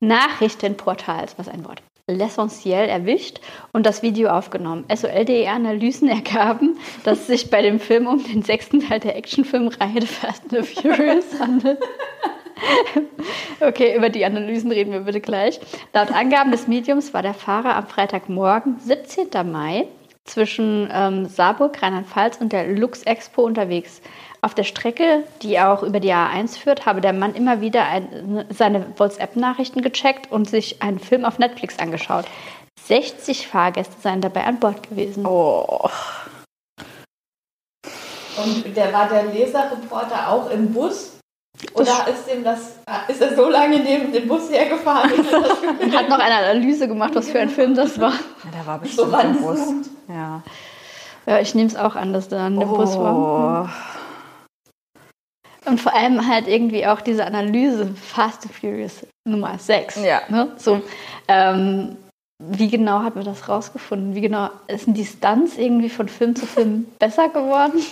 Nachrichtenportals, 0.00 1.38
was 1.38 1.48
ein 1.48 1.66
Wort, 1.66 1.82
L'Essentiel 2.08 2.86
erwischt 2.86 3.40
und 3.72 3.86
das 3.86 4.02
Video 4.02 4.30
aufgenommen. 4.30 4.84
SOL.de-Analysen 4.94 6.08
ergaben, 6.08 6.78
dass 7.04 7.20
es 7.20 7.26
sich 7.26 7.50
bei 7.50 7.62
dem 7.62 7.78
Film 7.78 8.06
um 8.06 8.22
den 8.22 8.42
sechsten 8.42 8.80
Teil 8.80 9.00
der 9.00 9.16
Actionfilmreihe 9.16 10.00
The 10.00 10.06
Fast 10.06 10.42
and 10.44 10.52
the 10.52 10.62
Furious 10.62 11.26
handelt. 11.40 11.78
Okay, 13.60 13.96
über 13.96 14.08
die 14.08 14.24
Analysen 14.24 14.72
reden 14.72 14.92
wir 14.92 15.00
bitte 15.00 15.20
gleich. 15.20 15.60
Laut 15.92 16.10
Angaben 16.12 16.50
des 16.50 16.66
Mediums 16.66 17.14
war 17.14 17.22
der 17.22 17.34
Fahrer 17.34 17.76
am 17.76 17.86
Freitagmorgen, 17.86 18.78
17. 18.80 19.28
Mai, 19.50 19.86
zwischen 20.28 20.88
ähm, 20.92 21.26
Saarburg, 21.26 21.82
Rheinland-Pfalz 21.82 22.38
und 22.40 22.52
der 22.52 22.68
Lux 22.68 23.02
Expo 23.02 23.42
unterwegs. 23.42 24.00
Auf 24.40 24.54
der 24.54 24.64
Strecke, 24.64 25.24
die 25.42 25.58
auch 25.58 25.82
über 25.82 25.98
die 25.98 26.12
A1 26.12 26.58
führt, 26.58 26.86
habe 26.86 27.00
der 27.00 27.12
Mann 27.12 27.34
immer 27.34 27.60
wieder 27.60 27.84
ein, 27.86 28.44
seine 28.50 28.86
WhatsApp-Nachrichten 28.96 29.82
gecheckt 29.82 30.30
und 30.30 30.48
sich 30.48 30.80
einen 30.80 31.00
Film 31.00 31.24
auf 31.24 31.38
Netflix 31.38 31.78
angeschaut. 31.78 32.26
60 32.84 33.48
Fahrgäste 33.48 33.96
seien 34.00 34.20
dabei 34.20 34.44
an 34.44 34.60
Bord 34.60 34.88
gewesen. 34.88 35.26
Oh. 35.26 35.90
Und 38.36 38.76
der 38.76 38.92
war 38.92 39.08
der 39.08 39.24
Leserreporter 39.24 40.28
auch 40.28 40.50
im 40.50 40.72
Bus? 40.72 41.17
Oder 41.74 42.06
ist 42.08 42.26
dem 42.30 42.44
das, 42.44 42.76
ist 43.08 43.20
er 43.20 43.34
so 43.34 43.48
lange 43.48 43.80
neben 43.80 44.12
dem 44.12 44.28
Bus 44.28 44.50
hergefahren? 44.50 45.10
er 45.32 45.84
Und 45.84 45.96
hat 45.96 46.08
noch 46.08 46.18
eine 46.18 46.36
Analyse 46.36 46.86
gemacht, 46.86 47.14
was 47.14 47.28
für 47.28 47.40
ein 47.40 47.48
Film 47.48 47.74
das 47.74 47.98
war. 47.98 48.12
Ja, 48.12 48.50
der 48.54 48.66
war 48.66 48.78
so 48.78 49.06
bestimmt 49.06 49.24
im 49.24 49.42
Bus. 49.42 49.58
Ja. 50.08 50.42
Ja, 51.26 51.40
ich 51.40 51.54
nehme 51.54 51.68
es 51.68 51.76
auch 51.76 51.96
an, 51.96 52.12
dass 52.12 52.28
der 52.28 52.40
an 52.40 52.58
dem 52.58 52.68
Bus 52.68 52.96
war. 52.96 53.68
Oh. 55.66 55.68
Und 55.68 55.80
vor 55.80 55.94
allem 55.94 56.26
halt 56.26 56.48
irgendwie 56.48 56.86
auch 56.86 57.00
diese 57.00 57.26
Analyse 57.26 57.88
Fast 57.88 58.44
and 58.44 58.54
Furious 58.54 59.06
Nummer 59.28 59.58
6. 59.58 60.02
Ja. 60.02 60.22
Ne? 60.28 60.52
So, 60.56 60.80
ähm, 61.26 61.96
wie 62.38 62.68
genau 62.68 63.02
hat 63.02 63.16
man 63.16 63.24
das 63.24 63.48
rausgefunden? 63.48 64.14
Wie 64.14 64.20
genau 64.20 64.48
ist 64.68 64.84
die 64.86 65.04
Stunts 65.04 65.58
irgendwie 65.58 65.90
von 65.90 66.08
Film 66.08 66.36
zu 66.36 66.46
Film 66.46 66.86
besser 66.98 67.28
geworden? 67.28 67.82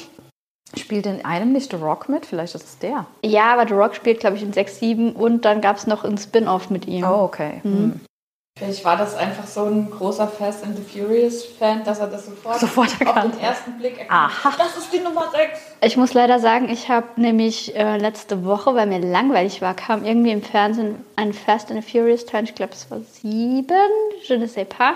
Spielt 0.74 1.06
in 1.06 1.24
einem 1.24 1.52
nicht 1.52 1.70
The 1.70 1.76
Rock 1.76 2.08
mit? 2.08 2.26
Vielleicht 2.26 2.54
ist 2.54 2.64
es 2.64 2.78
der. 2.78 3.06
Ja, 3.22 3.52
aber 3.52 3.68
The 3.68 3.74
Rock 3.74 3.94
spielt, 3.94 4.20
glaube 4.20 4.36
ich, 4.36 4.42
in 4.42 4.52
6, 4.52 4.78
7 4.80 5.12
und 5.12 5.44
dann 5.44 5.60
gab 5.60 5.76
es 5.76 5.86
noch 5.86 6.04
ein 6.04 6.18
Spin-off 6.18 6.70
mit 6.70 6.86
ihm. 6.86 7.04
Oh, 7.04 7.22
okay. 7.22 7.60
Hm. 7.62 8.00
Vielleicht 8.58 8.86
war 8.86 8.96
das 8.96 9.14
einfach 9.14 9.46
so 9.46 9.64
ein 9.64 9.90
großer 9.90 10.26
Fast 10.26 10.64
and 10.64 10.78
the 10.78 10.82
Furious 10.82 11.44
Fan, 11.44 11.84
dass 11.84 11.98
er 11.98 12.06
das 12.06 12.24
sofort, 12.24 12.58
Sofort 12.58 12.88
auf 13.06 13.20
den 13.20 13.38
ersten 13.38 13.76
Blick 13.76 13.98
erkannt 13.98 14.32
Aha. 14.32 14.44
hat. 14.44 14.58
Das 14.58 14.78
ist 14.78 14.90
die 14.94 15.00
Nummer 15.00 15.30
6. 15.30 15.60
Ich 15.82 15.98
muss 15.98 16.14
leider 16.14 16.38
sagen, 16.38 16.70
ich 16.70 16.88
habe 16.88 17.06
nämlich 17.16 17.76
äh, 17.76 17.98
letzte 17.98 18.46
Woche, 18.46 18.74
weil 18.74 18.86
mir 18.86 19.00
langweilig 19.00 19.60
war, 19.60 19.74
kam 19.74 20.06
irgendwie 20.06 20.30
im 20.30 20.42
Fernsehen 20.42 21.04
ein 21.16 21.34
Fast 21.34 21.70
and 21.70 21.84
the 21.84 21.90
Furious 21.90 22.24
Teil, 22.24 22.44
ich 22.44 22.54
glaube 22.54 22.72
es 22.72 22.90
war 22.90 23.00
sieben, 23.00 23.90
je 24.22 24.38
ne 24.38 24.48
sais 24.48 24.66
pas. 24.66 24.94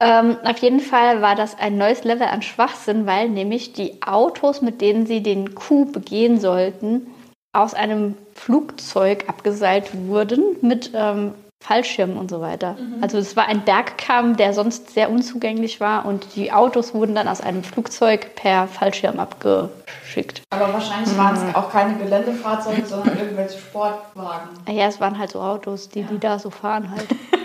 Ähm, 0.00 0.36
auf 0.44 0.58
jeden 0.58 0.80
Fall 0.80 1.22
war 1.22 1.34
das 1.34 1.58
ein 1.58 1.76
neues 1.76 2.04
Level 2.04 2.26
an 2.26 2.42
Schwachsinn, 2.42 3.06
weil 3.06 3.28
nämlich 3.28 3.72
die 3.72 4.00
Autos, 4.02 4.62
mit 4.62 4.80
denen 4.80 5.06
sie 5.06 5.22
den 5.22 5.54
Coup 5.54 5.92
begehen 5.92 6.38
sollten, 6.38 7.08
aus 7.52 7.74
einem 7.74 8.16
Flugzeug 8.34 9.24
abgeseilt 9.28 9.90
wurden 10.06 10.56
mit 10.60 10.92
ähm, 10.94 11.34
Fallschirmen 11.60 12.16
und 12.16 12.30
so 12.30 12.40
weiter. 12.40 12.76
Also 13.00 13.18
es 13.18 13.34
war 13.34 13.48
ein 13.48 13.64
Bergkamm, 13.64 14.36
der 14.36 14.52
sonst 14.54 14.90
sehr 14.90 15.10
unzugänglich 15.10 15.80
war 15.80 16.06
und 16.06 16.36
die 16.36 16.52
Autos 16.52 16.94
wurden 16.94 17.16
dann 17.16 17.26
aus 17.26 17.40
einem 17.40 17.64
Flugzeug 17.64 18.36
per 18.36 18.68
Fallschirm 18.68 19.18
abgeschickt. 19.18 20.42
Aber 20.50 20.72
wahrscheinlich 20.72 21.16
waren 21.18 21.34
es 21.34 21.54
auch 21.56 21.70
keine 21.70 21.96
Geländefahrzeuge, 21.96 22.86
sondern 22.86 23.18
irgendwelche 23.18 23.58
Sportwagen. 23.58 24.50
Ja, 24.68 24.86
es 24.86 25.00
waren 25.00 25.18
halt 25.18 25.32
so 25.32 25.40
Autos, 25.40 25.88
die 25.88 26.04
die 26.04 26.18
da 26.18 26.38
so 26.38 26.50
fahren 26.50 26.92
halt. 26.92 27.08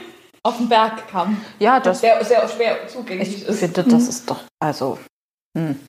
Auf 0.45 0.57
dem 0.57 0.67
Bergkamm. 0.67 1.41
Ja, 1.59 1.79
das. 1.79 2.01
Der 2.01 2.23
sehr 2.23 2.47
schwer 2.49 2.87
zugänglich 2.87 3.37
Ich 3.37 3.47
ist. 3.47 3.59
finde, 3.59 3.83
das 3.83 4.07
ist 4.07 4.29
doch. 4.29 4.41
Also. 4.59 4.99
Hm. 5.57 5.79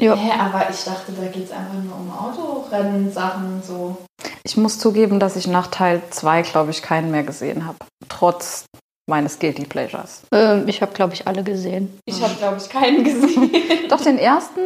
Ja. 0.00 0.16
Hä, 0.16 0.30
aber 0.38 0.70
ich 0.70 0.82
dachte, 0.84 1.12
da 1.12 1.26
geht 1.26 1.44
es 1.44 1.52
einfach 1.52 1.74
nur 1.74 1.94
um 1.96 2.10
Autorennen, 2.10 3.12
Sachen 3.12 3.62
so. 3.62 3.96
Ich 4.42 4.56
muss 4.56 4.78
zugeben, 4.78 5.20
dass 5.20 5.36
ich 5.36 5.46
nach 5.46 5.68
Teil 5.68 6.02
2, 6.10 6.42
glaube 6.42 6.70
ich, 6.70 6.82
keinen 6.82 7.10
mehr 7.10 7.22
gesehen 7.22 7.66
habe. 7.66 7.78
Trotz 8.08 8.64
meines 9.08 9.38
Guilty 9.38 9.64
Pleasures. 9.66 10.22
Ähm, 10.32 10.66
ich 10.66 10.80
habe, 10.82 10.92
glaube 10.92 11.12
ich, 11.14 11.26
alle 11.28 11.44
gesehen. 11.44 11.98
Ich 12.06 12.22
habe, 12.22 12.34
glaube 12.34 12.56
ich, 12.56 12.68
keinen 12.68 13.04
gesehen. 13.04 13.50
Doch 13.88 14.00
den 14.00 14.18
ersten, 14.18 14.60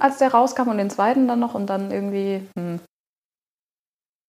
als 0.00 0.18
der 0.18 0.32
rauskam, 0.32 0.68
und 0.68 0.78
den 0.78 0.90
zweiten 0.90 1.28
dann 1.28 1.40
noch 1.40 1.54
und 1.54 1.66
dann 1.68 1.90
irgendwie. 1.90 2.46
Hm. 2.58 2.80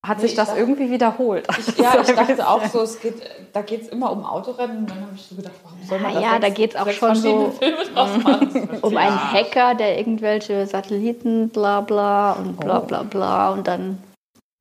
Hat 0.07 0.17
Nee, 0.17 0.21
sich 0.23 0.31
ich 0.31 0.37
das 0.37 0.47
dachte- 0.49 0.59
irgendwie 0.59 0.91
wiederholt. 0.91 1.47
Ich, 1.57 1.77
ja, 1.77 1.99
ich 2.01 2.07
dachte 2.15 2.47
auch 2.47 2.63
so, 2.71 2.81
es 2.81 2.99
geht, 2.99 3.15
da 3.53 3.61
geht 3.61 3.81
es 3.83 3.87
immer 3.89 4.11
um 4.11 4.25
Autorennen. 4.25 4.79
Und 4.79 4.89
dann 4.89 5.01
habe 5.01 5.11
ich 5.15 5.23
so 5.23 5.35
gedacht, 5.35 5.53
warum 5.63 5.79
soll 5.83 5.99
man 5.99 6.13
Na 6.13 6.19
da 6.19 6.25
ja, 6.25 6.39
da 6.39 6.47
sechs- 6.47 6.55
geht's 6.57 6.75
auch 6.75 6.89
schon 6.89 7.15
so-? 7.15 7.53
Um 8.81 8.93
Ja. 8.93 8.99
einen 8.99 9.33
Hacker, 9.33 9.75
der 9.75 9.97
irgendwelche 9.97 10.65
Satelliten 10.67 11.49
bla 11.49 11.81
bla 11.81 12.33
und 12.33 12.59
bla 12.59 12.79
Oh. 12.79 12.85
bla 12.85 13.03
bla 13.03 13.49
und 13.51 13.67
dann. 13.67 13.97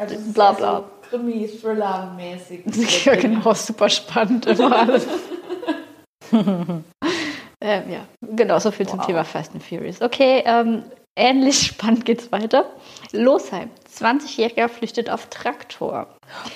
Also, 0.01 0.15
es 0.15 0.21
ist 0.27 0.35
Bla, 0.35 0.53
bla. 0.53 0.79
So 0.79 0.85
Krimi-Thriller-mäßig. 1.19 3.05
Ja, 3.05 3.15
genau, 3.17 3.53
super 3.55 3.89
spannend 3.89 4.47
immer 4.47 4.75
alles. 4.77 5.07
ähm, 6.33 6.83
ja, 7.61 8.01
genau, 8.23 8.59
so 8.59 8.71
viel 8.71 8.89
zum 8.89 8.99
Wow. 8.99 9.07
Thema 9.07 9.25
Fast 9.25 9.53
and 9.55 9.63
Furious. 9.63 10.01
Okay, 10.03 10.43
ähm, 10.47 10.83
ähnlich 11.17 11.67
spannend 11.67 12.05
geht's 12.05 12.33
weiter. 12.33 12.67
Losheim, 13.13 13.71
20-Jähriger 13.97 14.69
flüchtet 14.69 15.09
auf 15.09 15.27
Traktor. 15.27 16.09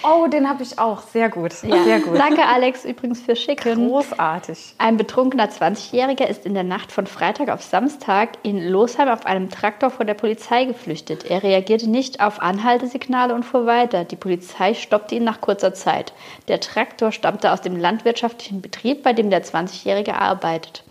Oh, 0.02 0.26
den 0.26 0.48
habe 0.48 0.64
ich 0.64 0.78
auch. 0.78 1.02
Sehr 1.02 1.28
gut. 1.28 1.52
Ja. 1.62 1.84
Sehr 1.84 2.00
gut. 2.00 2.18
Danke, 2.18 2.44
Alex, 2.44 2.84
übrigens 2.84 3.20
für 3.20 3.36
Schicken. 3.36 3.88
Großartig. 3.88 4.74
Ein 4.78 4.96
betrunkener 4.96 5.48
20-Jähriger 5.48 6.26
ist 6.26 6.46
in 6.46 6.54
der 6.54 6.64
Nacht 6.64 6.90
von 6.90 7.06
Freitag 7.06 7.48
auf 7.50 7.62
Samstag 7.62 8.30
in 8.42 8.66
Losheim 8.68 9.08
auf 9.08 9.24
einem 9.26 9.50
Traktor 9.50 9.90
vor 9.90 10.04
der 10.04 10.14
Polizei 10.14 10.64
geflüchtet. 10.64 11.30
Er 11.30 11.42
reagierte 11.44 11.88
nicht 11.88 12.20
auf 12.20 12.40
Anhaltesignale 12.40 13.34
und 13.34 13.44
fuhr 13.44 13.66
weiter. 13.66 14.04
Die 14.04 14.16
Polizei 14.16 14.74
stoppte 14.74 15.14
ihn 15.14 15.24
nach 15.24 15.40
kurzer 15.40 15.74
Zeit. 15.74 16.12
Der 16.48 16.58
Traktor 16.58 17.12
stammte 17.12 17.52
aus 17.52 17.60
dem 17.60 17.76
landwirtschaftlichen 17.76 18.60
Betrieb, 18.62 19.04
bei 19.04 19.12
dem 19.12 19.30
der 19.30 19.44
20-Jährige 19.44 20.16
arbeitet. 20.16 20.82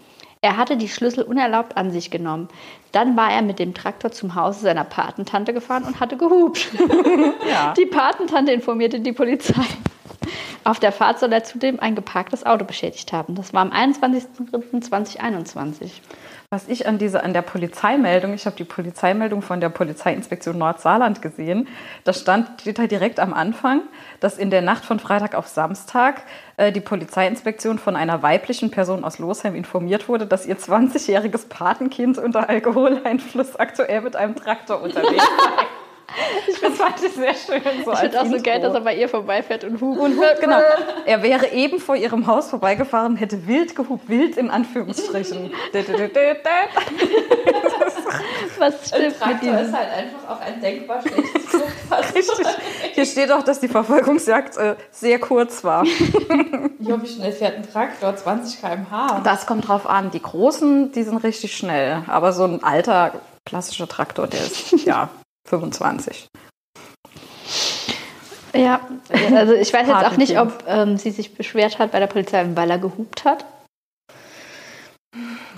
Er 0.42 0.58
hatte 0.58 0.78
die 0.78 0.90
Schlüssel 0.90 1.24
unerlaubt 1.24 1.78
an 1.78 1.92
sich 1.92 2.12
genommen. 2.12 2.50
Dann 2.92 3.18
war 3.18 3.32
er 3.32 3.42
mit 3.42 3.58
dem 3.60 3.74
Traktor 3.74 4.12
zum 4.12 4.36
Hause 4.36 4.60
seiner 4.62 4.84
Patentante 4.84 5.54
gefahren 5.54 5.84
und 5.84 6.00
hatte 6.00 6.18
gehupt. 6.18 6.68
Ja. 7.48 7.74
Die 7.78 7.86
Patentante 7.86 8.52
informierte 8.52 9.00
die 9.00 9.14
Polizei. 9.14 9.64
Auf 10.64 10.80
der 10.80 10.92
Fahrt 10.92 11.20
soll 11.20 11.32
er 11.32 11.46
zudem 11.46 11.80
ein 11.80 11.96
geparktes 11.96 12.46
Auto 12.46 12.66
beschädigt 12.66 13.14
haben. 13.14 13.36
Das 13.36 13.54
war 13.54 13.62
am 13.62 13.72
21.03.2021. 13.72 15.92
Was 16.50 16.70
ich 16.70 16.88
an, 16.88 16.98
dieser, 16.98 17.26
an 17.26 17.34
der 17.34 17.42
Polizeimeldung, 17.42 18.34
ich 18.34 18.46
habe 18.46 18.56
die 18.56 18.64
Polizeimeldung 18.64 19.42
von 19.42 19.60
der 19.60 19.68
Polizeiinspektion 19.68 20.58
Nordsaarland 20.58 21.22
gesehen, 21.22 21.68
da 22.06 22.14
stand, 22.14 22.62
steht 22.62 22.80
halt 22.80 22.90
direkt 22.90 23.20
am 23.20 23.34
Anfang, 23.34 23.82
dass 24.22 24.38
in 24.38 24.50
der 24.50 24.62
Nacht 24.62 24.86
von 24.86 24.98
Freitag 24.98 25.36
auf 25.36 25.50
Samstag 25.50 26.24
äh, 26.56 26.72
die 26.72 26.80
Polizeiinspektion 26.80 27.80
von 27.80 27.98
einer 27.98 28.24
weiblichen 28.24 28.72
Person 28.72 29.04
aus 29.04 29.20
Losheim 29.20 29.56
informiert 29.56 30.08
wurde, 30.08 30.26
dass 30.26 30.46
ihr 30.46 30.58
20-jähriges 30.58 31.50
Patenkind 31.50 32.18
unter 32.18 32.48
Alkoholeinfluss 32.48 33.58
aktuell 33.58 34.00
mit 34.00 34.16
einem 34.16 34.38
Traktor 34.38 34.82
unterwegs 34.82 35.26
sei. 35.38 35.87
Das 36.62 36.74
fand 36.78 37.04
ich 37.04 37.12
sehr 37.12 37.34
schön. 37.34 37.62
So 37.84 37.92
Ich 37.92 38.00
finde 38.00 38.22
auch 38.22 38.26
so 38.26 38.42
geil, 38.42 38.62
dass 38.62 38.74
er 38.74 38.82
bei 38.82 38.96
ihr 38.96 39.10
vorbeifährt 39.10 39.64
und 39.66 39.82
hupt. 39.82 40.00
Und 40.00 40.18
genau, 40.40 40.60
er 41.06 41.22
wäre 41.24 41.48
eben 41.52 41.80
vor 41.80 41.96
ihrem 41.96 42.28
Haus 42.28 42.50
vorbeigefahren, 42.50 43.18
hätte 43.18 43.46
wild 43.48 43.76
gehupt, 43.76 44.08
wild 44.08 44.38
in 44.38 44.50
Anführungsstrichen. 44.50 45.52
Was 48.60 48.74
Ein 48.74 48.80
stimmt 48.88 49.04
mit 49.04 49.20
Traktor 49.20 49.40
diesem? 49.40 49.66
ist 49.68 49.74
halt 49.74 49.90
einfach 49.92 50.30
auch 50.30 50.42
ein 50.42 50.62
denkbar 50.62 51.02
schlechtes. 51.02 51.62
Richtig. 52.16 52.48
Hier 52.94 53.06
steht 53.06 53.32
auch, 53.32 53.44
dass 53.44 53.60
die 53.60 53.68
Verfolgungsjagd 53.68 54.58
äh, 54.58 54.76
sehr 54.92 55.20
kurz 55.20 55.64
war. 55.64 55.84
Jo, 56.80 57.02
wie 57.02 57.08
schnell 57.08 57.32
fährt 57.32 57.56
ein 57.58 57.70
Traktor? 57.70 58.16
20 58.16 58.60
km/h. 58.62 59.22
Das 59.24 59.46
kommt 59.46 59.68
drauf 59.68 59.88
an. 59.88 60.10
Die 60.12 60.22
großen, 60.22 60.92
die 60.92 61.04
sind 61.04 61.18
richtig 61.18 61.56
schnell. 61.56 62.04
Aber 62.08 62.34
so 62.34 62.46
ein 62.46 62.64
alter, 62.64 63.14
klassischer 63.46 63.88
Traktor, 63.88 64.26
der 64.28 64.42
ist 64.42 64.72
ja 64.86 65.10
25. 65.48 66.28
Ja, 68.54 68.80
also 69.36 69.54
ich 69.54 69.72
weiß 69.74 69.88
jetzt 69.88 70.06
auch 70.06 70.18
nicht, 70.18 70.40
ob 70.40 70.64
ähm, 70.68 70.98
sie 70.98 71.12
sich 71.12 71.36
beschwert 71.36 71.80
hat 71.80 71.92
bei 71.92 72.00
der 72.00 72.08
Polizei, 72.08 72.46
weil 72.56 72.70
er 72.72 72.80
gehupt 72.80 73.24
hat. 73.26 73.46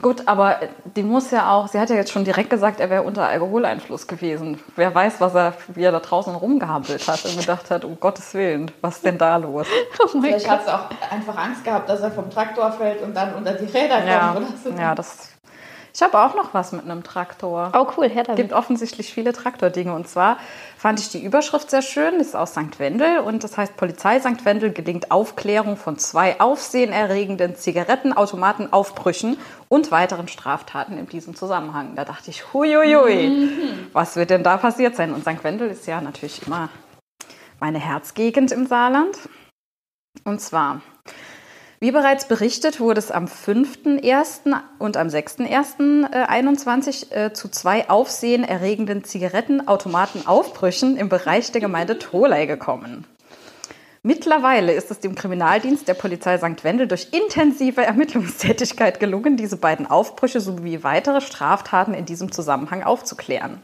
Gut, 0.02 0.28
aber 0.30 0.60
die 0.96 1.04
muss 1.04 1.30
ja 1.32 1.52
auch, 1.52 1.68
sie 1.68 1.78
hat 1.78 1.90
ja 1.90 1.98
jetzt 1.98 2.12
schon 2.12 2.24
direkt 2.24 2.50
gesagt, 2.50 2.80
er 2.80 2.90
wäre 2.90 3.04
unter 3.04 3.28
Alkoholeinfluss 3.28 4.08
gewesen. 4.08 4.58
Wer 4.78 4.96
weiß, 4.96 5.20
was 5.20 5.36
er, 5.36 5.54
wie 5.76 5.84
er 5.84 5.92
da 5.92 6.00
draußen 6.00 6.34
rumgehampelt 6.36 7.06
hat 7.08 7.26
und 7.26 7.38
gedacht 7.38 7.70
hat, 7.70 7.84
um 7.84 8.00
Gottes 8.00 8.34
Willen, 8.34 8.72
was 8.80 8.98
ist 8.98 9.06
denn 9.06 9.18
da 9.18 9.36
los? 9.38 9.68
Oh 10.02 10.22
Vielleicht 10.22 10.46
Gott. 10.48 10.60
hat 10.60 10.66
sie 10.66 10.74
auch 10.74 11.12
einfach 11.12 11.38
Angst 11.38 11.64
gehabt, 11.66 11.90
dass 11.90 12.00
er 12.00 12.12
vom 12.12 12.30
Traktor 12.30 12.72
fällt 12.72 13.02
und 13.02 13.14
dann 13.14 13.34
unter 13.36 13.54
die 13.54 13.66
Räder 13.66 14.06
Ja, 14.06 14.32
kommt. 14.34 14.48
Oder 14.48 14.58
so. 14.76 14.82
ja 14.82 14.96
das. 14.96 15.30
Ich 15.94 16.02
habe 16.02 16.20
auch 16.20 16.36
noch 16.36 16.54
was 16.54 16.72
mit 16.72 16.84
einem 16.84 17.04
Traktor. 17.04 17.72
Oh 17.76 17.88
cool, 17.98 18.10
her 18.10 18.22
Es 18.22 18.28
damit. 18.28 18.38
gibt 18.38 18.54
offensichtlich 18.54 19.14
viele 19.14 19.34
Traktordinge. 19.34 19.94
Und 19.94 20.08
zwar 20.08 20.38
fand 20.78 21.00
ich 21.00 21.10
die 21.10 21.24
Überschrift 21.24 21.70
sehr 21.70 21.82
schön. 21.82 22.18
Das 22.20 22.28
ist 22.28 22.36
aus 22.36 22.52
St. 22.52 22.80
Wendel 22.80 23.20
und 23.20 23.44
das 23.44 23.58
heißt 23.58 23.76
Polizei 23.76 24.20
St. 24.20 24.46
Wendel 24.46 24.72
gelingt 24.72 25.12
Aufklärung 25.12 25.78
von 25.78 25.98
zwei 25.98 26.40
aufsehenerregenden 26.40 27.56
Zigarettenautomatenaufbrüchen 27.56 29.38
und 29.68 29.92
weiteren 29.92 30.28
Straftaten 30.28 30.98
in 30.98 31.08
diesem 31.08 31.36
Zusammenhang. 31.36 31.96
Da 31.96 32.06
dachte 32.06 32.30
ich, 32.30 32.54
huiuiui, 32.54 33.50
was 33.94 34.16
wird 34.16 34.30
denn 34.30 34.44
da 34.44 34.58
passiert 34.58 34.96
sein? 34.96 35.14
Und 35.14 35.22
St. 35.22 35.44
Wendel 35.44 35.70
ist 35.70 35.88
ja 35.88 36.02
natürlich 36.02 36.46
immer 36.48 36.70
meine 37.60 37.80
Herzgegend 37.80 38.52
im 38.52 38.68
Saarland. 38.68 39.18
Und 40.24 40.40
zwar 40.42 40.82
Wie 41.82 41.92
bereits 41.92 42.28
berichtet, 42.28 42.82
wurde 42.82 43.00
es 43.00 43.10
am 43.10 43.24
5.1. 43.26 44.54
und 44.80 44.98
am 44.98 45.08
6.1.21 45.08 47.16
äh, 47.16 47.32
zu 47.32 47.48
zwei 47.48 47.90
aufsehenerregenden 47.90 49.06
Zigarettenautomatenaufbrüchen 49.06 50.98
im 50.98 51.08
Bereich 51.08 51.54
der 51.54 51.62
Gemeinde 51.62 51.98
Tholey 51.98 52.48
gekommen. 52.48 53.08
Mittlerweile 54.04 54.74
ist 54.74 54.92
es 54.92 55.00
dem 55.00 55.16
Kriminaldienst 55.16 55.88
der 55.88 55.94
Polizei 55.94 56.38
St. 56.38 56.66
Wendel 56.66 56.88
durch 56.88 57.08
intensive 57.12 57.86
Ermittlungstätigkeit 57.86 59.00
gelungen, 59.00 59.38
diese 59.38 59.56
beiden 59.56 59.88
Aufbrüche 59.88 60.42
sowie 60.42 60.84
weitere 60.84 61.22
Straftaten 61.22 61.94
in 61.94 62.04
diesem 62.06 62.34
Zusammenhang 62.34 62.84
aufzuklären. 62.84 63.62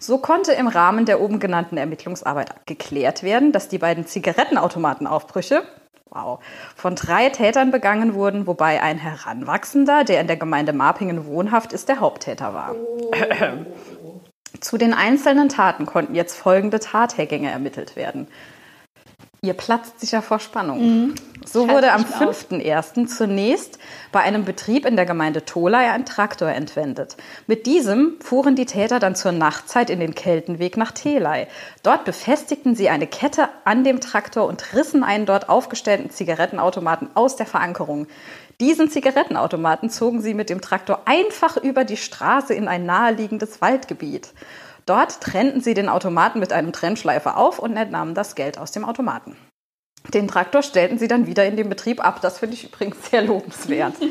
So 0.00 0.18
konnte 0.18 0.50
im 0.52 0.66
Rahmen 0.66 1.06
der 1.06 1.20
oben 1.20 1.38
genannten 1.38 1.76
Ermittlungsarbeit 1.76 2.66
geklärt 2.66 3.22
werden, 3.22 3.52
dass 3.52 3.68
die 3.68 3.78
beiden 3.78 4.06
Zigarettenautomatenaufbrüche 4.06 5.62
wow, 6.10 6.38
von 6.76 6.94
drei 6.94 7.28
Tätern 7.30 7.70
begangen 7.70 8.14
wurden, 8.14 8.46
wobei 8.46 8.82
ein 8.82 8.98
Heranwachsender, 8.98 10.04
der 10.04 10.20
in 10.20 10.26
der 10.26 10.36
Gemeinde 10.36 10.72
Marpingen 10.72 11.26
wohnhaft 11.26 11.72
ist, 11.72 11.88
der 11.88 12.00
Haupttäter 12.00 12.54
war. 12.54 12.74
Oh. 12.74 13.10
Zu 14.60 14.78
den 14.78 14.94
einzelnen 14.94 15.48
Taten 15.48 15.84
konnten 15.84 16.14
jetzt 16.14 16.36
folgende 16.36 16.80
Tathergänge 16.80 17.50
ermittelt 17.50 17.96
werden. 17.96 18.28
Ihr 19.44 19.52
platzt 19.52 20.00
sicher 20.00 20.22
vor 20.22 20.40
Spannung. 20.40 20.80
Mhm. 20.80 21.14
So 21.44 21.68
wurde 21.68 21.92
am 21.92 22.04
5.1. 22.04 23.06
zunächst 23.06 23.78
bei 24.10 24.20
einem 24.20 24.46
Betrieb 24.46 24.86
in 24.86 24.96
der 24.96 25.04
Gemeinde 25.04 25.44
Tholey 25.44 25.90
ein 25.90 26.06
Traktor 26.06 26.48
entwendet. 26.48 27.18
Mit 27.46 27.66
diesem 27.66 28.14
fuhren 28.20 28.56
die 28.56 28.64
Täter 28.64 29.00
dann 29.00 29.14
zur 29.14 29.32
Nachtzeit 29.32 29.90
in 29.90 30.00
den 30.00 30.14
Keltenweg 30.14 30.78
nach 30.78 30.92
Theley. 30.92 31.46
Dort 31.82 32.06
befestigten 32.06 32.74
sie 32.74 32.88
eine 32.88 33.06
Kette 33.06 33.50
an 33.66 33.84
dem 33.84 34.00
Traktor 34.00 34.46
und 34.46 34.72
rissen 34.72 35.04
einen 35.04 35.26
dort 35.26 35.50
aufgestellten 35.50 36.08
Zigarettenautomaten 36.08 37.10
aus 37.14 37.36
der 37.36 37.44
Verankerung. 37.44 38.06
Diesen 38.60 38.88
Zigarettenautomaten 38.88 39.90
zogen 39.90 40.22
sie 40.22 40.32
mit 40.32 40.48
dem 40.48 40.62
Traktor 40.62 41.02
einfach 41.04 41.58
über 41.58 41.84
die 41.84 41.98
Straße 41.98 42.54
in 42.54 42.66
ein 42.66 42.86
naheliegendes 42.86 43.60
Waldgebiet. 43.60 44.32
Dort 44.86 45.20
trennten 45.20 45.60
sie 45.60 45.74
den 45.74 45.88
Automaten 45.88 46.40
mit 46.40 46.52
einem 46.52 46.72
Trennschleifer 46.72 47.36
auf 47.36 47.58
und 47.58 47.76
entnahmen 47.76 48.14
das 48.14 48.34
Geld 48.34 48.58
aus 48.58 48.70
dem 48.70 48.84
Automaten. 48.84 49.36
Den 50.12 50.28
Traktor 50.28 50.62
stellten 50.62 50.98
sie 50.98 51.08
dann 51.08 51.26
wieder 51.26 51.46
in 51.46 51.56
den 51.56 51.70
Betrieb 51.70 52.04
ab. 52.04 52.20
Das 52.20 52.38
finde 52.38 52.54
ich 52.56 52.64
übrigens 52.64 53.10
sehr 53.10 53.22
lobenswert. 53.22 53.94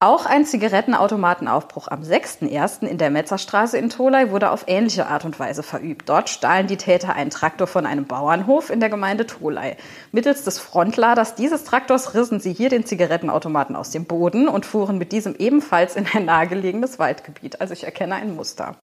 Auch 0.00 0.26
ein 0.26 0.44
Zigarettenautomatenaufbruch 0.44 1.88
am 1.88 2.02
6.1. 2.02 2.86
in 2.86 2.98
der 2.98 3.08
Metzerstraße 3.08 3.78
in 3.78 3.88
Tholey 3.88 4.30
wurde 4.30 4.50
auf 4.50 4.64
ähnliche 4.66 5.06
Art 5.06 5.24
und 5.24 5.40
Weise 5.40 5.62
verübt. 5.62 6.10
Dort 6.10 6.28
stahlen 6.28 6.66
die 6.66 6.76
Täter 6.76 7.14
einen 7.14 7.30
Traktor 7.30 7.66
von 7.66 7.86
einem 7.86 8.04
Bauernhof 8.04 8.68
in 8.68 8.80
der 8.80 8.90
Gemeinde 8.90 9.24
Tholey. 9.24 9.76
Mittels 10.12 10.44
des 10.44 10.58
Frontladers 10.58 11.36
dieses 11.36 11.64
Traktors 11.64 12.12
rissen 12.12 12.38
sie 12.38 12.52
hier 12.52 12.68
den 12.68 12.84
Zigarettenautomaten 12.84 13.76
aus 13.76 13.92
dem 13.92 14.04
Boden 14.04 14.46
und 14.46 14.66
fuhren 14.66 14.98
mit 14.98 15.10
diesem 15.10 15.36
ebenfalls 15.36 15.96
in 15.96 16.06
ein 16.12 16.26
nahegelegenes 16.26 16.98
Waldgebiet. 16.98 17.62
Also 17.62 17.72
ich 17.72 17.84
erkenne 17.84 18.16
ein 18.16 18.34
Muster. 18.34 18.76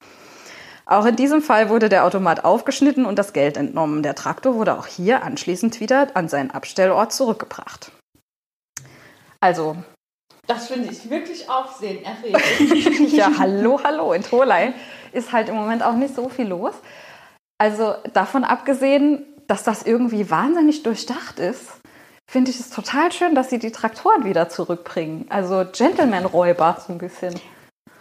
Auch 0.91 1.05
in 1.05 1.15
diesem 1.15 1.41
Fall 1.41 1.69
wurde 1.69 1.87
der 1.87 2.03
Automat 2.03 2.43
aufgeschnitten 2.43 3.05
und 3.05 3.17
das 3.17 3.31
Geld 3.31 3.55
entnommen. 3.55 4.03
Der 4.03 4.13
Traktor 4.13 4.55
wurde 4.55 4.77
auch 4.77 4.87
hier 4.87 5.23
anschließend 5.23 5.79
wieder 5.79 6.09
an 6.15 6.27
seinen 6.27 6.51
Abstellort 6.51 7.13
zurückgebracht. 7.13 7.93
Also. 9.39 9.77
Das 10.47 10.67
finde 10.67 10.91
ich 10.91 11.09
wirklich 11.09 11.49
aufsehenerregend. 11.49 13.09
ja, 13.13 13.31
hallo, 13.37 13.79
hallo. 13.81 14.11
In 14.11 14.21
Tolai 14.21 14.73
ist 15.13 15.31
halt 15.31 15.47
im 15.47 15.55
Moment 15.55 15.81
auch 15.81 15.93
nicht 15.93 16.13
so 16.13 16.27
viel 16.27 16.47
los. 16.47 16.73
Also 17.57 17.95
davon 18.11 18.43
abgesehen, 18.43 19.25
dass 19.47 19.63
das 19.63 19.83
irgendwie 19.83 20.29
wahnsinnig 20.29 20.83
durchdacht 20.83 21.39
ist, 21.39 21.79
finde 22.29 22.51
ich 22.51 22.59
es 22.59 22.69
total 22.69 23.13
schön, 23.13 23.33
dass 23.33 23.49
sie 23.49 23.59
die 23.59 23.71
Traktoren 23.71 24.25
wieder 24.25 24.49
zurückbringen. 24.49 25.25
Also 25.29 25.63
Gentleman-Räuber 25.71 26.83
so 26.85 26.91
ein 26.91 26.97
bisschen. 26.97 27.39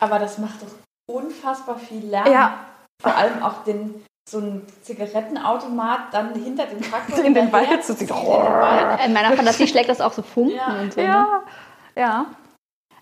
Aber 0.01 0.19
das 0.19 0.39
macht 0.39 0.61
doch 0.61 1.15
unfassbar 1.15 1.79
viel 1.79 2.07
Lärm. 2.07 2.27
Ja, 2.33 2.67
vor 3.01 3.17
allem 3.17 3.43
auch 3.43 3.65
den 3.65 4.03
so 4.29 4.39
ein 4.39 4.63
Zigarettenautomat 4.83 6.13
dann 6.13 6.35
hinter 6.35 6.67
dem 6.67 6.81
Traktor 6.81 7.25
in 7.25 7.35
den 7.35 7.53
Wald 7.53 7.85
zu 7.85 7.97
ziehen. 7.97 8.11
Oh. 8.13 8.41
In 9.05 9.13
meiner 9.13 9.33
Fantasie 9.37 9.67
schlägt 9.67 9.89
das 9.89 10.01
auch 10.01 10.13
so 10.13 10.23
Funken 10.23 10.55
ja. 10.55 10.81
und 10.81 10.93
so. 10.93 11.01
Ja. 11.01 11.23
Ne? 11.23 11.41
ja. 11.97 12.27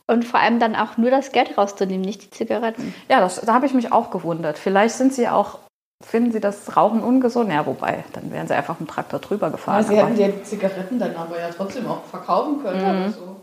Und 0.07 0.25
vor 0.25 0.41
allem 0.41 0.59
dann 0.59 0.75
auch 0.75 0.97
nur 0.97 1.11
das 1.11 1.33
Geld 1.33 1.59
rauszunehmen, 1.59 2.01
nicht 2.01 2.23
die 2.23 2.31
Zigaretten. 2.31 2.95
Ja, 3.11 3.21
das, 3.21 3.43
da 3.43 3.53
habe 3.53 3.67
ich 3.67 3.75
mich 3.75 3.93
auch 3.93 4.11
gewundert. 4.11 4.57
Vielleicht 4.57 4.95
sind 4.95 5.13
sie 5.13 5.29
auch, 5.29 5.59
finden 6.03 6.33
sie 6.33 6.41
das 6.41 6.79
Rauchen 6.79 7.03
ungesund? 7.03 7.53
Ja, 7.53 7.67
wobei, 7.67 8.05
dann 8.15 8.33
wären 8.33 8.49
sie 8.49 8.55
einfach 8.55 8.81
mit 8.81 8.89
dem 8.89 8.93
Traktor 8.93 9.21
drüber 9.21 9.51
gefahren. 9.51 9.85
Ja, 9.85 10.07
sie 10.07 10.25
hätten 10.25 10.39
die 10.39 10.43
Zigaretten 10.45 10.99
dann 10.99 11.15
aber 11.15 11.39
ja 11.39 11.51
trotzdem 11.51 11.87
auch 11.87 12.05
verkaufen 12.05 12.63
können 12.63 12.81
mhm. 12.81 13.01
oder 13.03 13.11
so. 13.11 13.37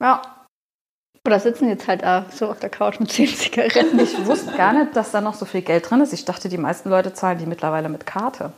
Ja, 0.00 0.22
oder 1.26 1.38
sitzen 1.38 1.68
jetzt 1.68 1.86
halt 1.86 2.02
äh, 2.02 2.22
so 2.34 2.48
auf 2.48 2.58
der 2.58 2.70
Couch 2.70 2.98
mit 3.00 3.12
zehn 3.12 3.28
Zigaretten. 3.28 3.98
Ich 3.98 4.26
wusste 4.26 4.52
gar 4.56 4.72
nicht, 4.72 4.96
dass 4.96 5.12
da 5.12 5.20
noch 5.20 5.34
so 5.34 5.44
viel 5.44 5.62
Geld 5.62 5.88
drin 5.88 6.00
ist. 6.00 6.12
Ich 6.12 6.24
dachte, 6.24 6.48
die 6.48 6.58
meisten 6.58 6.90
Leute 6.90 7.14
zahlen 7.14 7.38
die 7.38 7.46
mittlerweile 7.46 7.88
mit 7.88 8.06
Karte. 8.06 8.52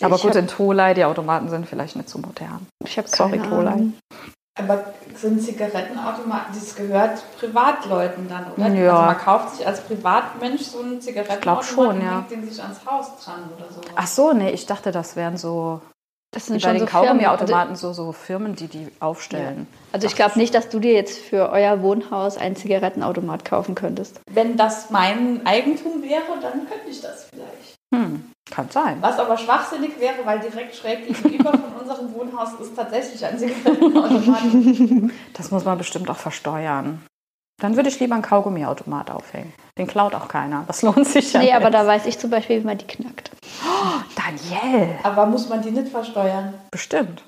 Aber 0.00 0.16
ich 0.16 0.22
gut, 0.22 0.34
in 0.34 0.46
Tolai, 0.46 0.94
die 0.94 1.04
Automaten 1.04 1.50
sind 1.50 1.66
vielleicht 1.66 1.96
nicht 1.96 2.08
so 2.08 2.18
modern. 2.18 2.66
Ich 2.84 2.96
habe 2.96 3.08
Sorry, 3.08 3.38
Tolai. 3.38 3.88
Aber 4.56 4.84
sind 5.14 5.42
Zigarettenautomaten, 5.42 6.54
das 6.54 6.74
gehört 6.74 7.22
Privatleuten 7.38 8.28
dann, 8.28 8.52
oder? 8.52 8.68
Ja. 8.68 8.92
Also 8.92 9.06
man 9.06 9.18
kauft 9.18 9.56
sich 9.56 9.66
als 9.66 9.80
Privatmensch 9.80 10.62
so 10.62 10.80
einen 10.80 11.00
Zigarettenautomaten 11.00 11.64
schon, 11.64 12.02
ja. 12.02 12.18
und 12.18 12.30
legt 12.30 12.30
den 12.30 12.48
sich 12.48 12.62
ans 12.62 12.84
Haus 12.84 13.16
dran 13.24 13.48
oder 13.56 13.72
so. 13.72 13.80
Ach 13.94 14.06
so, 14.06 14.32
nee, 14.32 14.50
ich 14.50 14.66
dachte, 14.66 14.92
das 14.92 15.16
wären 15.16 15.36
so 15.36 15.80
das 16.32 16.46
sind 16.46 16.62
Wie 16.62 16.64
bei 16.64 16.72
den 16.72 16.80
so 16.80 16.86
Kaugummiautomaten 16.86 17.74
so, 17.74 17.92
so 17.92 18.12
Firmen, 18.12 18.54
die 18.54 18.68
die 18.68 18.86
aufstellen. 19.00 19.66
Ja. 19.68 19.78
Also 19.92 20.06
ich 20.06 20.14
glaube 20.14 20.38
nicht, 20.38 20.54
dass 20.54 20.68
du 20.68 20.78
dir 20.78 20.92
jetzt 20.92 21.18
für 21.18 21.50
euer 21.50 21.82
Wohnhaus 21.82 22.38
einen 22.38 22.54
Zigarettenautomat 22.54 23.44
kaufen 23.44 23.74
könntest. 23.74 24.20
Wenn 24.30 24.56
das 24.56 24.90
mein 24.90 25.44
Eigentum 25.44 26.02
wäre, 26.02 26.38
dann 26.40 26.68
könnte 26.68 26.88
ich 26.88 27.00
das 27.00 27.26
vielleicht. 27.30 27.76
Hm, 27.92 28.30
kann 28.48 28.70
sein. 28.70 28.98
Was 29.00 29.18
aber 29.18 29.36
schwachsinnig 29.36 29.98
wäre, 29.98 30.24
weil 30.24 30.38
direkt 30.38 30.76
schräg 30.76 31.08
gegenüber 31.08 31.50
von 31.50 31.80
unserem 31.80 32.14
Wohnhaus 32.14 32.50
ist 32.60 32.76
tatsächlich 32.76 33.24
ein 33.24 33.36
Zigarettenautomat. 33.36 34.42
Das 35.34 35.50
muss 35.50 35.64
man 35.64 35.78
bestimmt 35.78 36.08
auch 36.10 36.16
versteuern. 36.16 37.04
Dann 37.60 37.76
würde 37.76 37.88
ich 37.88 37.98
lieber 37.98 38.14
einen 38.14 38.22
Kaugummiautomat 38.22 39.10
aufhängen. 39.10 39.52
Den 39.76 39.86
klaut 39.86 40.14
auch 40.14 40.28
keiner. 40.28 40.64
Das 40.66 40.82
lohnt 40.82 41.06
sich 41.06 41.32
ja. 41.32 41.40
Nee, 41.40 41.52
aber 41.52 41.70
da 41.70 41.86
weiß 41.86 42.06
ich 42.06 42.18
zum 42.18 42.30
Beispiel, 42.30 42.60
wie 42.60 42.66
man 42.66 42.78
die 42.78 42.86
knackt. 42.86 43.29
Oh, 43.70 44.00
Daniel! 44.16 44.96
Aber 45.02 45.26
muss 45.26 45.48
man 45.48 45.62
die 45.62 45.70
nicht 45.70 45.88
versteuern? 45.88 46.54
Bestimmt. 46.70 47.22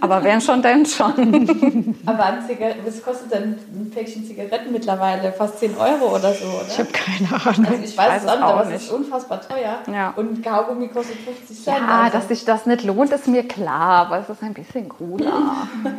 Aber 0.00 0.22
wenn 0.24 0.40
schon, 0.40 0.62
denn 0.62 0.84
schon. 0.84 1.12
aber 2.06 2.24
ein 2.24 2.38
was 2.84 3.02
kostet 3.02 3.32
denn 3.32 3.58
ein 3.72 3.90
Päckchen 3.94 4.26
Zigaretten 4.26 4.72
mittlerweile? 4.72 5.32
Fast 5.32 5.60
10 5.60 5.76
Euro 5.76 6.16
oder 6.16 6.34
so, 6.34 6.44
oder? 6.46 6.66
Ich 6.66 6.78
habe 6.78 6.90
keine 6.90 7.28
Ahnung. 7.28 7.66
Also 7.66 7.84
ich 7.84 7.96
weiß, 7.96 8.10
weiß 8.10 8.22
es 8.24 8.28
auch, 8.28 8.40
aber 8.40 8.66
es 8.72 8.82
ist 8.82 8.90
unfassbar 8.90 9.40
teuer. 9.40 9.78
Ja. 9.92 10.12
Und 10.16 10.42
Kaugummi 10.42 10.88
kostet 10.88 11.18
50 11.18 11.64
Cent. 11.64 11.78
Ja, 11.78 12.02
also. 12.02 12.18
dass 12.18 12.28
sich 12.28 12.44
das 12.44 12.66
nicht 12.66 12.84
lohnt, 12.84 13.12
ist 13.12 13.28
mir 13.28 13.46
klar, 13.46 14.06
aber 14.06 14.18
es 14.18 14.28
ist 14.28 14.42
ein 14.42 14.54
bisschen 14.54 14.88
cooler. 14.88 15.68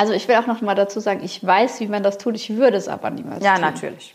Also 0.00 0.12
ich 0.12 0.28
will 0.28 0.36
auch 0.36 0.46
noch 0.46 0.60
mal 0.60 0.76
dazu 0.76 1.00
sagen, 1.00 1.24
ich 1.24 1.44
weiß, 1.44 1.80
wie 1.80 1.88
man 1.88 2.04
das 2.04 2.18
tut, 2.18 2.36
ich 2.36 2.56
würde 2.56 2.76
es 2.76 2.86
aber 2.86 3.10
niemals 3.10 3.42
ja, 3.42 3.54
tun. 3.54 3.64
Ja, 3.64 3.70
natürlich. 3.72 4.14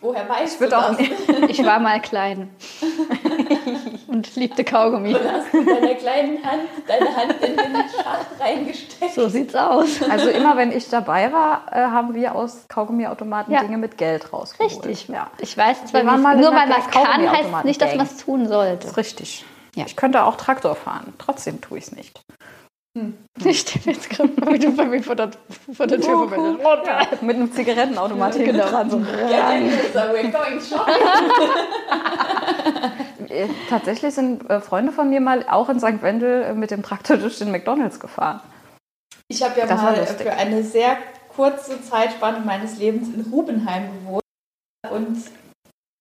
Woher 0.00 0.28
weißt 0.28 0.60
du 0.60 0.68
das? 0.68 0.96
ich 1.48 1.64
war 1.64 1.80
mal 1.80 2.00
klein 2.00 2.50
und 4.06 4.36
liebte 4.36 4.62
Kaugummi. 4.62 5.12
Du 5.12 5.32
hast 5.32 5.52
mit 5.52 5.68
deiner 5.68 5.94
kleinen 5.94 6.44
Hand 6.44 6.62
deine 6.86 7.16
Hand 7.16 7.34
in 7.42 7.56
den 7.56 7.74
Schacht 7.74 8.26
reingesteckt. 8.38 9.14
So 9.14 9.28
sieht's 9.28 9.54
aus. 9.56 10.00
Also 10.08 10.28
immer 10.28 10.56
wenn 10.56 10.70
ich 10.70 10.88
dabei 10.88 11.32
war, 11.32 11.66
äh, 11.72 11.78
haben 11.78 12.14
wir 12.14 12.34
aus 12.34 12.66
Kaugummiautomaten 12.68 13.52
ja. 13.52 13.60
Dinge 13.60 13.78
mit 13.78 13.98
Geld 13.98 14.32
rausgeholt. 14.32 14.86
Richtig. 14.86 15.08
Ja. 15.08 15.30
Ich 15.38 15.56
weiß 15.56 15.86
zwar, 15.86 16.02
nur 16.02 16.12
weil 16.52 16.68
man 16.68 16.78
es 16.78 16.90
kann, 16.90 17.30
heißt 17.30 17.64
nicht, 17.64 17.82
dass 17.82 17.96
man 17.96 18.06
es 18.06 18.18
tun 18.18 18.46
sollte. 18.46 18.96
Richtig. 18.96 19.44
Ja. 19.74 19.84
Ich 19.86 19.96
könnte 19.96 20.24
auch 20.24 20.36
Traktor 20.36 20.76
fahren. 20.76 21.12
Trotzdem 21.18 21.60
tue 21.60 21.78
ich 21.78 21.84
es 21.84 21.92
nicht. 21.92 22.20
Hm. 22.98 23.14
Ich 23.44 23.60
stehe 23.60 23.94
jetzt 23.94 24.10
gerade 24.10 24.30
wie 24.50 24.58
du 24.58 24.74
bei 24.74 24.84
mir 24.84 25.02
vor 25.02 25.14
der, 25.14 25.30
vor 25.72 25.86
der 25.86 26.00
Tür 26.00 26.28
verwendet. 26.28 26.60
Ja, 26.86 27.06
mit 27.20 27.36
einem 27.36 27.52
Zigarettenautomat 27.52 28.36
ja, 28.36 28.44
genau. 28.44 28.68
dran. 28.68 28.90
So. 28.90 29.00
Äh, 33.28 33.46
tatsächlich 33.68 34.14
sind 34.14 34.48
äh, 34.48 34.58
Freunde 34.60 34.90
von 34.90 35.10
mir 35.10 35.20
mal 35.20 35.44
auch 35.48 35.68
in 35.68 35.78
St. 35.78 36.00
Wendel 36.00 36.44
äh, 36.44 36.54
mit 36.54 36.70
dem 36.70 36.82
Traktor 36.82 37.18
durch 37.18 37.38
den 37.38 37.50
McDonalds 37.50 38.00
gefahren. 38.00 38.40
Ich 39.28 39.42
habe 39.42 39.60
ja 39.60 39.66
das 39.66 39.82
mal 39.82 40.06
für 40.06 40.32
eine 40.32 40.62
sehr 40.62 40.96
kurze 41.36 41.82
Zeitspanne 41.82 42.40
meines 42.40 42.78
Lebens 42.78 43.08
in 43.14 43.30
Rubenheim 43.30 43.90
gewohnt. 43.92 44.22
Und 44.90 45.18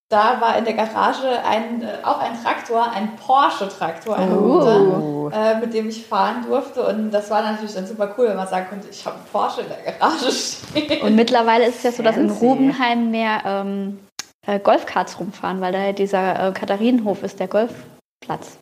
da 0.09 0.39
war 0.39 0.57
in 0.57 0.63
der 0.63 0.73
Garage 0.73 1.27
ein, 1.45 1.81
äh, 1.81 1.97
auch 2.03 2.19
ein 2.19 2.41
Traktor, 2.41 2.91
ein 2.91 3.15
Porsche-Traktor, 3.17 4.17
ein 4.17 4.31
oh. 4.31 5.29
äh, 5.33 5.59
mit 5.59 5.73
dem 5.73 5.89
ich 5.89 6.05
fahren 6.05 6.45
durfte. 6.47 6.85
Und 6.87 7.11
das 7.11 7.29
war 7.29 7.41
natürlich 7.41 7.73
dann 7.73 7.85
super 7.85 8.13
cool, 8.17 8.29
wenn 8.29 8.37
man 8.37 8.47
sagen 8.47 8.67
konnte, 8.69 8.87
ich 8.89 9.05
habe 9.05 9.17
einen 9.17 9.25
Porsche 9.25 9.61
in 9.61 9.67
der 9.67 9.93
Garage 9.93 10.31
stehen. 10.31 11.01
Und 11.01 11.15
mittlerweile 11.15 11.65
ist 11.65 11.77
es 11.77 11.83
ja 11.83 11.91
so, 11.91 12.03
dass 12.03 12.15
in 12.15 12.29
Rubenheim 12.29 13.11
mehr 13.11 13.41
ähm, 13.45 13.99
äh, 14.45 14.59
Golfkarts 14.59 15.19
rumfahren, 15.19 15.59
weil 15.59 15.73
da 15.73 15.79
ja 15.79 15.91
dieser 15.91 16.47
äh, 16.47 16.51
Katharinenhof 16.53 17.23
ist, 17.23 17.39
der 17.41 17.49
Golfplatz. 17.49 18.59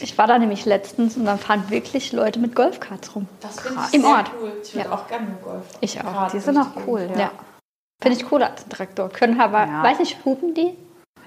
Ich 0.00 0.18
war 0.18 0.26
da 0.26 0.38
nämlich 0.38 0.66
letztens 0.66 1.16
und 1.16 1.24
dann 1.24 1.38
fahren 1.38 1.70
wirklich 1.70 2.12
Leute 2.12 2.40
mit 2.40 2.54
Golfkarts 2.54 3.14
rum. 3.14 3.26
Das 3.40 3.60
finde 3.60 3.80
ich 3.88 3.94
Im 3.94 4.02
sehr 4.02 4.10
Ort. 4.10 4.30
cool. 4.38 4.52
Ich 4.62 4.74
würde 4.74 4.88
Ja. 4.88 4.94
auch 4.94 5.06
gerne 5.06 5.28
Golf. 5.42 5.62
Ich 5.80 5.98
auch. 6.04 6.30
Die 6.30 6.40
sind 6.40 6.58
auch 6.58 6.66
cool, 6.86 7.06
fahren. 7.06 7.18
Ja. 7.18 7.30
Finde 8.04 8.18
ich 8.18 8.28
cooler 8.28 8.50
als 8.50 8.66
ein 8.66 8.68
Traktor. 8.68 9.08
Können 9.08 9.40
aber, 9.40 9.64
Ja. 9.66 9.82
weiß 9.82 9.98
nicht, 9.98 10.22
hupen 10.26 10.52
die? 10.52 10.76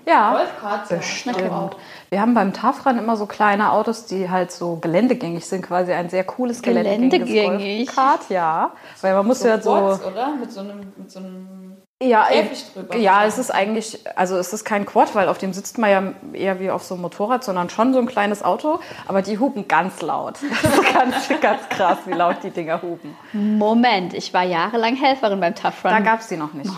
Ja, 0.05 0.39
bestimmt. 0.87 1.75
Wir 2.09 2.21
haben 2.21 2.35
beim 2.35 2.53
TAFRAN 2.53 2.99
immer 2.99 3.17
so 3.17 3.25
kleine 3.25 3.71
Autos, 3.71 4.05
die 4.05 4.29
halt 4.29 4.51
so 4.51 4.75
geländegängig 4.75 5.47
sind, 5.47 5.63
quasi 5.63 5.91
ein 5.91 6.09
sehr 6.09 6.23
cooles 6.23 6.61
geländegängiges 6.61 7.27
Geländegängig? 7.27 7.87
Golfkart, 7.87 8.29
ja. 8.29 8.73
Weil 9.01 9.15
man 9.15 9.25
muss 9.25 9.39
So 9.39 9.47
ja 9.47 9.59
so... 9.59 9.71
Quads, 9.71 10.05
oder? 10.05 10.35
Mit 10.35 10.51
so 10.51 10.59
einem, 10.59 10.93
mit 10.95 11.11
so 11.11 11.17
einem 11.17 11.77
Ja, 12.01 12.25
Käfig 12.25 12.73
drüber. 12.73 12.95
ja, 12.95 13.25
es 13.25 13.39
ist 13.39 13.49
eigentlich, 13.49 14.05
also 14.15 14.37
es 14.37 14.53
ist 14.53 14.63
kein 14.65 14.85
Quad, 14.85 15.15
weil 15.15 15.27
auf 15.29 15.39
dem 15.39 15.51
sitzt 15.51 15.79
man 15.79 15.89
ja 15.89 16.13
eher 16.33 16.59
wie 16.59 16.69
auf 16.69 16.83
so 16.83 16.93
einem 16.93 17.01
Motorrad, 17.01 17.43
sondern 17.43 17.71
schon 17.71 17.91
so 17.91 17.99
ein 17.99 18.05
kleines 18.05 18.43
Auto. 18.43 18.79
Aber 19.07 19.23
die 19.23 19.39
hupen 19.39 19.67
ganz 19.67 20.01
laut. 20.01 20.35
Das 20.61 20.73
ist 20.73 20.93
ganz, 20.93 21.41
ganz 21.41 21.69
krass, 21.69 21.97
wie 22.05 22.13
laut 22.13 22.37
die 22.43 22.51
Dinger 22.51 22.81
hupen. 22.83 23.15
Moment, 23.33 24.13
ich 24.13 24.31
war 24.33 24.43
jahrelang 24.43 24.95
Helferin 24.95 25.39
beim 25.39 25.55
Tough 25.55 25.83
Run. 25.83 25.91
Da 25.91 25.99
gab 25.99 26.19
es 26.19 26.27
die 26.27 26.37
noch 26.37 26.53
nicht. 26.53 26.69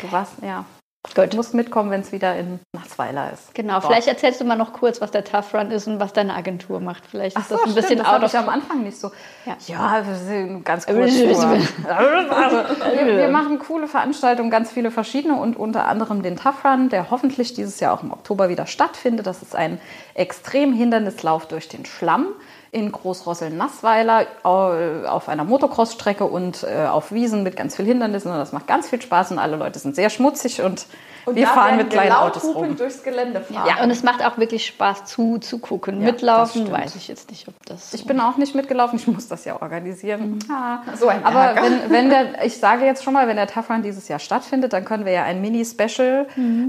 Du 0.00 0.12
warst, 0.12 0.34
ja. 0.42 0.64
Gut. 1.04 1.32
Du 1.32 1.36
musst 1.36 1.54
mitkommen, 1.54 1.90
wenn 1.90 2.00
es 2.00 2.10
wieder 2.10 2.36
in 2.36 2.58
Nachtsweiler 2.72 3.32
ist. 3.32 3.54
Genau, 3.54 3.80
vielleicht 3.80 4.08
erzählst 4.08 4.40
du 4.40 4.44
mal 4.44 4.56
noch 4.56 4.72
kurz, 4.72 5.00
was 5.00 5.12
der 5.12 5.24
Tough 5.24 5.54
Run 5.54 5.70
ist 5.70 5.86
und 5.86 6.00
was 6.00 6.12
deine 6.12 6.34
Agentur 6.34 6.80
macht. 6.80 7.06
Vielleicht 7.06 7.38
ist 7.38 7.48
so, 7.48 7.54
das 7.54 7.66
ein 7.66 7.74
bisschen 7.74 7.98
stimmt, 8.00 8.00
das 8.00 8.08
out 8.08 8.24
of 8.24 8.34
am 8.34 8.48
Anfang 8.48 8.82
nicht 8.82 8.98
so. 8.98 9.12
Ja. 9.46 9.56
Ja, 9.66 10.06
wir 10.06 10.14
sind 10.16 10.64
ganz 10.64 10.86
kurz 10.86 11.16
vor. 11.16 11.52
wir, 11.52 13.16
wir 13.16 13.28
machen 13.28 13.60
coole 13.60 13.86
Veranstaltungen, 13.86 14.50
ganz 14.50 14.72
viele 14.72 14.90
verschiedene 14.90 15.36
und 15.36 15.56
unter 15.56 15.86
anderem 15.86 16.22
den 16.22 16.36
Tough 16.36 16.64
Run, 16.64 16.88
der 16.88 17.10
hoffentlich 17.10 17.54
dieses 17.54 17.78
Jahr 17.78 17.94
auch 17.94 18.02
im 18.02 18.12
Oktober 18.12 18.48
wieder 18.48 18.66
stattfindet. 18.66 19.26
Das 19.26 19.40
ist 19.40 19.54
ein 19.54 19.80
extrem 20.14 20.72
Hindernislauf 20.72 21.46
durch 21.46 21.68
den 21.68 21.86
Schlamm 21.86 22.26
in 22.70 22.92
Großrosseln-Nassweiler 22.92 24.26
au- 24.42 25.06
auf 25.06 25.28
einer 25.28 25.44
Motocross-Strecke 25.44 26.24
und 26.24 26.64
äh, 26.64 26.86
auf 26.86 27.12
Wiesen 27.12 27.42
mit 27.42 27.56
ganz 27.56 27.76
viel 27.76 27.86
Hindernissen. 27.86 28.30
Und 28.30 28.38
das 28.38 28.52
macht 28.52 28.66
ganz 28.66 28.88
viel 28.88 29.00
Spaß 29.00 29.30
und 29.32 29.38
alle 29.38 29.56
Leute 29.56 29.78
sind 29.78 29.94
sehr 29.96 30.10
schmutzig 30.10 30.60
und, 30.62 30.86
Und 31.24 31.36
wir 31.36 31.46
fahren 31.46 31.76
mit 31.78 31.88
kleinen 31.90 32.12
Autos 32.12 32.44
rum. 32.44 32.76
durchs 32.76 33.02
Gelände 33.02 33.40
fahren. 33.40 33.66
Ja, 33.66 33.82
und 33.82 33.90
es 33.90 34.02
macht 34.02 34.22
auch 34.24 34.36
wirklich 34.36 34.66
Spaß 34.66 35.06
zu, 35.06 35.38
zu 35.38 35.58
gucken. 35.60 36.00
Ja, 36.00 36.06
Mitlaufen, 36.08 36.70
weiß 36.70 36.94
ich 36.96 37.08
jetzt 37.08 37.30
nicht, 37.30 37.48
ob 37.48 37.54
das. 37.64 37.94
Ich 37.94 38.04
bin 38.06 38.20
auch 38.20 38.36
nicht 38.36 38.54
mitgelaufen, 38.54 38.98
ich 38.98 39.06
muss 39.06 39.28
das 39.28 39.46
ja 39.46 39.60
organisieren. 39.60 40.38
Ah. 40.50 40.80
So 40.96 41.08
ein 41.08 41.24
Aber 41.24 41.40
Ärger. 41.40 41.62
wenn, 41.62 41.90
wenn 41.90 42.10
der, 42.10 42.26
ich 42.44 42.58
sage 42.58 42.84
jetzt 42.84 43.02
schon 43.02 43.14
mal, 43.14 43.26
wenn 43.28 43.36
der 43.36 43.46
Tough 43.46 43.70
Run 43.70 43.82
dieses 43.82 44.08
Jahr 44.08 44.18
stattfindet, 44.18 44.74
dann 44.74 44.84
können 44.84 45.06
wir 45.06 45.12
ja 45.12 45.22
ein 45.24 45.40
Mini-Special 45.40 46.26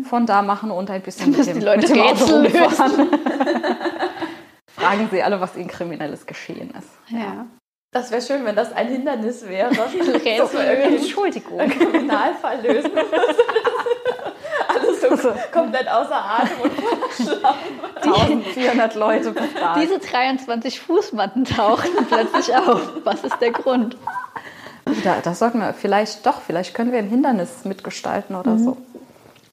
von 0.09 0.25
da 0.25 0.41
machen 0.43 0.71
und 0.71 0.89
ein 0.89 1.01
bisschen 1.01 1.31
mit 1.31 1.45
dem, 1.45 1.59
die 1.59 1.65
Leute 1.65 1.79
mit 1.79 1.89
dem 1.89 2.01
Auto 2.01 2.35
Rätsel 2.37 2.61
rumfahren. 2.63 3.09
Fragen 4.79 5.09
Sie 5.11 5.21
alle, 5.21 5.39
was 5.41 5.55
Ihnen 5.55 5.67
Kriminelles 5.67 6.25
geschehen 6.25 6.71
ist. 6.77 6.89
ja. 7.09 7.45
Das 7.91 8.11
wäre 8.11 8.21
schön, 8.21 8.45
wenn 8.45 8.55
das 8.55 8.71
ein 8.71 8.87
Hindernis 8.87 9.47
wäre. 9.47 9.71
Rätsel 10.23 10.59
Entschuldigung. 10.61 11.59
einen 11.59 11.71
Kriminalfall 11.71 12.61
lösen. 12.61 12.91
Alles 14.67 15.01
so 15.01 15.31
komplett 15.51 15.87
außer 15.87 16.15
Atem 16.15 16.61
und 16.61 16.71
1400 18.03 18.93
Leute 18.93 19.31
befragt. 19.31 19.81
Diese 19.81 19.97
23 19.97 20.79
Fußmatten 20.79 21.45
tauchen 21.45 21.89
plötzlich 22.07 22.55
auf. 22.55 22.91
Was 23.03 23.23
ist 23.23 23.39
der 23.41 23.51
Grund? 23.53 23.97
Da, 25.03 25.17
das 25.23 25.39
sollten 25.39 25.57
wir 25.59 25.73
vielleicht 25.73 26.23
doch, 26.27 26.41
vielleicht 26.41 26.75
können 26.75 26.91
wir 26.91 26.99
ein 26.99 27.09
Hindernis 27.09 27.65
mitgestalten 27.65 28.35
oder 28.35 28.59
so. 28.59 28.77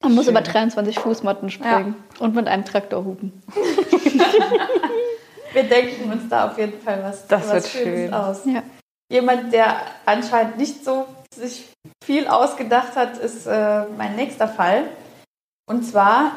Man 0.03 0.13
muss 0.13 0.27
über 0.27 0.41
23 0.41 0.99
Fußmatten 0.99 1.49
springen 1.49 1.95
und 2.19 2.35
mit 2.35 2.47
einem 2.47 2.65
Traktor 2.65 3.03
hupen. 3.03 3.41
Wir 5.53 5.63
denken 5.63 6.11
uns 6.11 6.29
da 6.29 6.47
auf 6.47 6.57
jeden 6.57 6.79
Fall 6.81 7.01
was, 7.03 7.27
Das 7.27 7.43
was 7.47 7.53
wird 7.53 7.67
Schönes 7.67 7.99
schön. 7.99 8.13
aus. 8.13 8.41
Ja. 8.45 8.63
Jemand, 9.11 9.53
der 9.53 9.77
anscheinend 10.05 10.57
nicht 10.57 10.83
so 10.83 11.05
sich 11.33 11.69
viel 12.03 12.27
ausgedacht 12.27 12.95
hat, 12.95 13.17
ist 13.17 13.45
äh, 13.47 13.83
mein 13.97 14.15
nächster 14.15 14.47
Fall. 14.47 14.85
Und 15.69 15.83
zwar, 15.83 16.31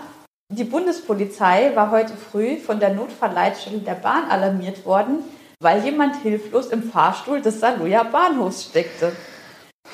die 0.52 0.64
Bundespolizei 0.64 1.72
war 1.74 1.90
heute 1.90 2.14
früh 2.16 2.56
von 2.58 2.78
der 2.80 2.90
Notfallleitstelle 2.94 3.78
der 3.78 3.94
Bahn 3.94 4.30
alarmiert 4.30 4.84
worden, 4.84 5.24
weil 5.60 5.84
jemand 5.84 6.16
hilflos 6.22 6.68
im 6.68 6.82
Fahrstuhl 6.82 7.40
des 7.40 7.60
Saluja 7.60 8.02
Bahnhofs 8.04 8.64
steckte. 8.64 9.12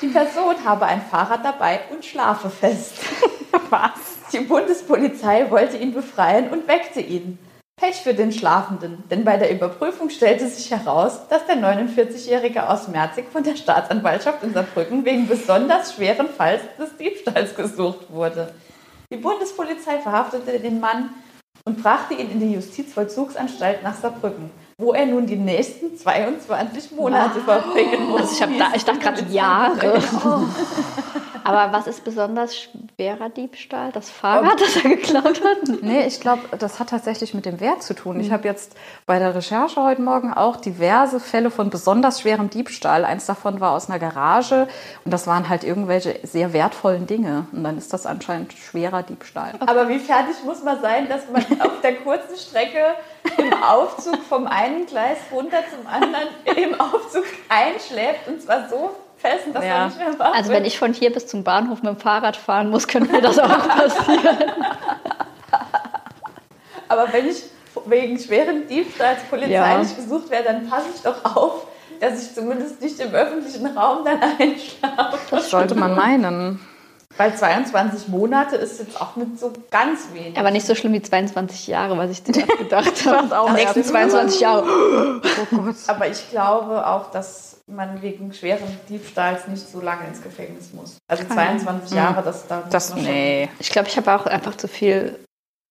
Die 0.01 0.07
Person 0.07 0.55
habe 0.63 0.85
ein 0.85 1.01
Fahrrad 1.01 1.43
dabei 1.43 1.81
und 1.91 2.05
schlafe 2.05 2.49
fest. 2.49 2.93
Was? 3.69 3.91
Die 4.31 4.39
Bundespolizei 4.39 5.49
wollte 5.49 5.77
ihn 5.77 5.93
befreien 5.93 6.49
und 6.49 6.67
weckte 6.67 6.99
ihn. 6.99 7.39
Pech 7.79 7.97
für 7.97 8.15
den 8.15 8.31
Schlafenden, 8.31 9.03
denn 9.11 9.23
bei 9.23 9.37
der 9.37 9.51
Überprüfung 9.51 10.09
stellte 10.09 10.47
sich 10.47 10.71
heraus, 10.71 11.27
dass 11.29 11.45
der 11.45 11.57
49-Jährige 11.57 12.67
aus 12.67 12.87
Merzig 12.87 13.25
von 13.31 13.43
der 13.43 13.55
Staatsanwaltschaft 13.55 14.41
in 14.41 14.51
Saarbrücken 14.51 15.05
wegen 15.05 15.27
besonders 15.27 15.93
schweren 15.93 16.27
Falls 16.35 16.63
des 16.79 16.97
Diebstahls 16.97 17.55
gesucht 17.55 18.11
wurde. 18.11 18.51
Die 19.13 19.17
Bundespolizei 19.17 19.99
verhaftete 19.99 20.59
den 20.59 20.79
Mann 20.79 21.11
und 21.65 21.83
brachte 21.83 22.15
ihn 22.15 22.31
in 22.31 22.39
die 22.39 22.53
Justizvollzugsanstalt 22.53 23.83
nach 23.83 23.93
Saarbrücken, 23.93 24.49
wo 24.79 24.93
er 24.93 25.07
nun 25.07 25.25
die 25.25 25.37
nächsten 25.37 25.97
22 25.97 26.91
Monate 26.91 27.39
verbringen 27.41 28.09
muss. 28.09 28.21
Also 28.21 28.33
ich, 28.35 28.41
hab 28.43 28.57
da, 28.59 28.75
ich 28.75 28.85
dachte 28.85 28.99
gerade 28.99 29.23
Jahre. 29.33 29.99
Aber 31.47 31.71
was 31.71 31.87
ist 31.87 32.03
besonders 32.03 32.57
schwerer 32.57 33.29
Diebstahl? 33.29 33.93
Das 33.93 34.09
Fahrrad, 34.09 34.59
das 34.59 34.75
er 34.75 34.89
geklaut 34.89 35.41
hat? 35.43 35.81
Nee, 35.81 36.05
ich 36.05 36.19
glaube, 36.19 36.41
das 36.59 36.77
hat 36.79 36.89
tatsächlich 36.89 37.33
mit 37.33 37.45
dem 37.45 37.61
Wert 37.61 37.83
zu 37.83 37.93
tun. 37.93 38.19
Ich 38.19 38.31
habe 38.31 38.45
jetzt 38.45 38.75
bei 39.05 39.17
der 39.17 39.33
Recherche 39.33 39.81
heute 39.81 40.01
Morgen 40.01 40.33
auch 40.33 40.57
diverse 40.57 41.21
Fälle 41.21 41.49
von 41.49 41.69
besonders 41.69 42.19
schwerem 42.19 42.49
Diebstahl. 42.49 43.05
Eins 43.05 43.25
davon 43.27 43.61
war 43.61 43.71
aus 43.71 43.89
einer 43.89 43.97
Garage 43.97 44.67
und 45.05 45.11
das 45.11 45.25
waren 45.25 45.47
halt 45.47 45.63
irgendwelche 45.63 46.19
sehr 46.23 46.51
wertvollen 46.51 47.07
Dinge. 47.07 47.47
Und 47.53 47.63
dann 47.63 47.77
ist 47.77 47.93
das 47.93 48.05
anscheinend 48.05 48.51
schwerer 48.51 49.03
Diebstahl. 49.03 49.53
Aber 49.61 49.87
wie 49.87 49.99
fertig 49.99 50.35
muss 50.43 50.63
man 50.63 50.81
sein, 50.81 51.07
dass 51.07 51.29
man 51.31 51.43
auf 51.61 51.79
der 51.81 51.95
kurzen 51.95 52.35
Strecke 52.35 52.83
im 53.37 53.53
Aufzug 53.63 54.21
vom 54.27 54.47
einen 54.47 54.66
Gleis 54.87 55.17
runter 55.31 55.59
zum 55.69 55.85
anderen 55.87 56.27
im 56.57 56.79
Aufzug 56.79 57.25
einschläft 57.49 58.27
und 58.27 58.41
zwar 58.41 58.67
so 58.69 58.91
fest, 59.17 59.45
dass 59.53 59.63
Ja. 59.65 59.77
man 59.79 59.87
nicht 59.87 59.97
mehr 59.99 60.19
wach 60.19 60.33
Also 60.33 60.51
wenn 60.51 60.65
ich 60.65 60.77
von 60.77 60.93
hier 60.93 61.11
bis 61.11 61.27
zum 61.27 61.43
Bahnhof 61.43 61.81
mit 61.81 61.91
dem 61.93 61.99
Fahrrad 61.99 62.35
fahren 62.37 62.69
muss, 62.69 62.87
könnte 62.87 63.11
mir 63.11 63.21
das 63.21 63.39
auch 63.39 63.67
passieren. 63.67 64.37
Aber 66.87 67.11
wenn 67.11 67.27
ich 67.27 67.43
wegen 67.85 68.17
schweren 68.17 68.67
Diebstahls 68.67 69.19
polizeilich 69.29 69.95
gesucht 69.95 70.29
werde, 70.29 70.45
dann 70.45 70.69
passe 70.69 70.87
ich 70.95 71.01
doch 71.01 71.23
auf, 71.35 71.67
dass 71.99 72.21
ich 72.21 72.33
zumindest 72.33 72.81
nicht 72.81 72.99
im 72.99 73.11
öffentlichen 73.13 73.65
Raum 73.77 74.05
dann 74.05 74.19
einschlafe. 74.39 75.17
Das 75.31 75.49
sollte 75.49 75.75
man 75.75 75.95
meinen. 75.95 76.59
Weil 77.17 77.35
22 77.35 78.07
Monate 78.09 78.55
ist 78.55 78.79
jetzt 78.79 79.01
auch 79.01 79.15
nicht 79.15 79.39
so 79.39 79.51
ganz 79.71 80.07
wenig. 80.13 80.37
Aber 80.37 80.51
nicht 80.51 80.65
so 80.65 80.75
schlimm 80.75 80.93
wie 80.93 81.01
22 81.01 81.67
Jahre, 81.67 81.97
was 81.97 82.11
ich 82.11 82.23
dir 82.23 82.45
gedacht 82.57 83.05
habe. 83.05 83.39
auch 83.39 83.47
Die 83.47 83.53
nächsten 83.53 83.79
erst. 83.79 83.89
22 83.89 84.39
Jahre. 84.41 84.63
Oh 85.23 85.55
Gott. 85.57 85.75
Aber 85.87 86.07
ich 86.07 86.29
glaube 86.29 86.85
auch, 86.85 87.09
dass 87.11 87.59
man 87.67 88.01
wegen 88.01 88.33
schweren 88.33 88.67
Diebstahls 88.87 89.47
nicht 89.47 89.67
so 89.67 89.81
lange 89.81 90.07
ins 90.07 90.21
Gefängnis 90.21 90.73
muss. 90.73 90.97
Also 91.09 91.23
22 91.25 91.91
Jahre, 91.97 92.21
das 92.23 92.47
da 92.47 92.57
Hm. 92.63 92.69
Das, 92.69 92.95
nee. 92.95 93.49
Ich 93.59 93.69
glaube, 93.71 93.87
ich 93.87 93.97
habe 93.97 94.13
auch 94.15 94.25
einfach 94.25 94.55
zu 94.55 94.67
viel 94.67 95.17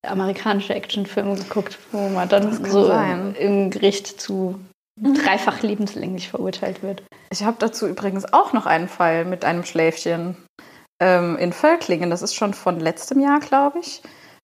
amerikanische 0.06 0.74
Actionfilme 0.74 1.37
geguckt, 1.37 1.78
wo 1.92 2.09
man 2.09 2.28
dann 2.28 2.64
so 2.64 2.87
sein. 2.87 3.35
im 3.38 3.70
Gericht 3.70 4.20
zu 4.20 4.61
dreifach 5.00 5.62
lebenslänglich 5.62 6.28
verurteilt 6.28 6.82
wird. 6.82 7.02
Ich 7.30 7.44
habe 7.44 7.56
dazu 7.59 7.87
übrigens 7.87 8.32
auch 8.32 8.52
noch 8.52 8.66
einen 8.66 8.88
Fall 8.88 9.24
mit 9.24 9.44
einem 9.44 9.64
Schläfchen 9.64 10.37
ähm, 11.00 11.37
in 11.37 11.52
Völklingen. 11.52 12.11
Das 12.11 12.22
ist 12.22 12.35
schon 12.35 12.54
von 12.54 12.80
letztem 12.80 13.20
Jahr, 13.20 13.40
glaube 13.40 13.78
ich. 13.80 14.02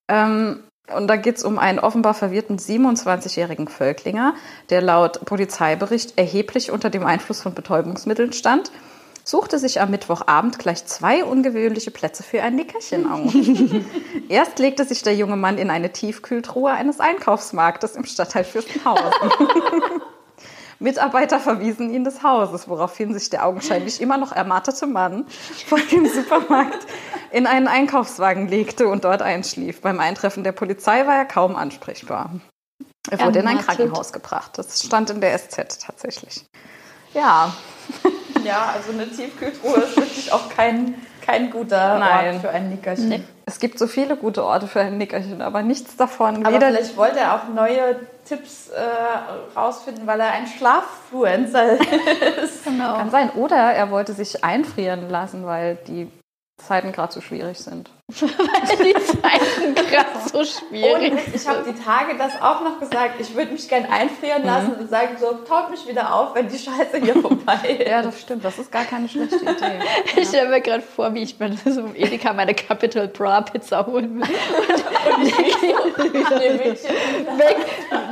Ähm, 0.09 0.65
und 0.95 1.07
da 1.09 1.17
geht 1.17 1.37
es 1.37 1.45
um 1.45 1.59
einen 1.59 1.79
offenbar 1.79 2.15
verwirrten 2.15 2.59
27-jährigen 2.59 3.69
Völklinger, 3.69 4.35
der 4.69 4.83
laut 4.83 5.25
Polizeibericht 5.25 6.19
erheblich 6.19 6.71
unter 6.71 6.91
dem 6.91 7.07
Einfluss 7.07 7.41
von 7.41 7.55
Betäubungsmitteln 7.55 8.33
stand, 8.33 8.73
suchte 9.25 9.59
sich 9.59 9.81
am 9.81 9.91
Mittwochabend 9.91 10.59
gleich 10.59 10.85
zwei 10.87 11.25
ungewöhnliche 11.25 11.93
Plätze 11.93 12.25
für 12.25 12.43
ein 12.43 12.57
Nickerchen 12.57 13.11
auf. 13.11 13.33
Erst 14.29 14.59
legte 14.59 14.85
sich 14.85 15.03
der 15.03 15.15
junge 15.15 15.37
Mann 15.37 15.59
in 15.59 15.71
eine 15.71 15.93
Tiefkühltruhe 15.93 16.73
eines 16.73 16.99
Einkaufsmarktes 16.99 17.95
im 17.95 18.05
Stadtteil 18.05 18.45
Fürstenhausen. 18.45 19.13
Mitarbeiter 20.83 21.41
verwiesen 21.41 21.93
ihn 21.93 22.05
des 22.05 22.23
Hauses, 22.23 22.69
woraufhin 22.69 23.15
sich 23.15 23.31
der 23.31 23.47
augenscheinlich 23.47 24.01
immer 24.01 24.19
noch 24.19 24.33
ermattete 24.33 24.87
Mann 24.87 25.27
vor 25.67 25.79
dem 25.79 26.07
Supermarkt 26.07 26.87
in 27.31 27.47
einen 27.47 27.69
Einkaufswagen 27.69 28.49
legte 28.49 28.89
und 28.89 29.05
dort 29.05 29.23
einschlief. 29.23 29.81
Beim 29.81 30.01
Eintreffen 30.01 30.45
der 30.45 30.53
Polizei 30.53 31.07
war 31.07 31.17
er 31.17 31.25
kaum 31.25 31.57
ansprechbar. 31.57 32.31
Er 33.11 33.21
wurde 33.25 33.41
in 33.41 33.47
ein 33.47 33.57
Ermattet. 33.57 33.77
Krankenhaus 33.77 34.13
gebracht. 34.13 34.59
Das 34.59 34.83
stand 34.83 35.11
in 35.11 35.21
der 35.21 35.37
SZ 35.39 35.81
tatsächlich. 35.81 36.45
Ja, 37.15 37.53
Ja, 38.45 38.73
also 38.75 38.93
eine 38.93 39.09
Tiefkühltruhe 39.09 39.77
ist 39.79 39.97
wirklich 39.97 40.33
auch 40.33 40.49
kein, 40.49 40.95
kein 41.21 41.51
guter 41.51 41.99
Nein. 41.99 42.35
Ort 42.35 42.43
für 42.43 42.51
ein 42.51 42.71
Nickerchen. 42.71 43.09
Nee. 43.09 43.23
es 43.47 43.61
gibt 43.61 43.79
so 43.79 43.87
viele 43.87 44.17
gute 44.17 44.45
Orte 44.45 44.67
für 44.67 44.81
ein 44.81 44.99
Nickerchen, 44.99 45.43
aber 45.43 45.63
nichts 45.63 45.97
davon. 45.97 46.45
Aber 46.45 46.55
weder 46.55 46.69
vielleicht 46.69 46.97
wollte 46.97 47.21
er 47.21 47.35
auch 47.35 47.49
neue 47.49 47.97
Tipps 48.25 48.69
äh, 48.69 48.81
rausfinden, 49.57 50.07
weil 50.07 50.21
er 50.21 50.33
ein 50.33 50.47
Schlaffluencer 50.47 51.73
ist. 52.43 52.65
Genau. 52.65 52.97
Kann 52.97 53.11
sein. 53.11 53.31
Oder 53.31 53.57
er 53.57 53.91
wollte 53.91 54.13
sich 54.13 54.45
einfrieren 54.45 55.09
lassen, 55.09 55.45
weil 55.45 55.77
die 55.87 56.11
Zeiten 56.57 56.93
gerade 56.93 57.13
so 57.13 57.21
schwierig 57.21 57.59
sind. 57.59 57.91
die 58.85 58.95
Zeiten 58.95 59.75
gerade 59.91 60.09
so 60.31 60.45
schwierig. 60.45 61.13
Und 61.13 61.35
ich 61.35 61.49
habe 61.49 61.65
die 61.71 61.83
Tage 61.83 62.17
das 62.19 62.41
auch 62.41 62.63
noch 62.63 62.79
gesagt. 62.79 63.21
Ich 63.21 63.35
würde 63.35 63.53
mich 63.53 63.69
gern 63.69 63.87
einfrieren 63.87 64.45
lassen 64.45 64.75
und 64.75 64.91
sagen 64.91 65.17
so, 65.19 65.33
taut 65.49 65.71
mich 65.71 65.87
wieder 65.87 66.15
auf, 66.15 66.35
wenn 66.35 66.49
die 66.49 66.59
Scheiße 66.59 66.99
hier 67.03 67.15
vorbei 67.23 67.79
ist. 67.79 67.89
Ja, 67.89 68.03
das 68.03 68.21
stimmt. 68.21 68.45
Das 68.45 68.59
ist 68.59 68.71
gar 68.71 68.85
keine 68.85 69.09
schlechte 69.09 69.37
Idee. 69.37 69.81
Ich 70.17 70.29
stelle 70.29 70.49
mir 70.51 70.61
gerade 70.61 70.83
vor, 70.83 71.15
wie 71.15 71.23
ich 71.23 71.39
mir 71.39 71.57
so 71.65 71.81
im 71.81 71.97
Edeka 71.97 72.33
meine 72.33 72.55
Capital 72.55 73.09
Bra 73.09 73.41
Pizza 73.41 73.87
holen 73.87 74.21
will. 74.21 74.29
weg, 77.39 77.57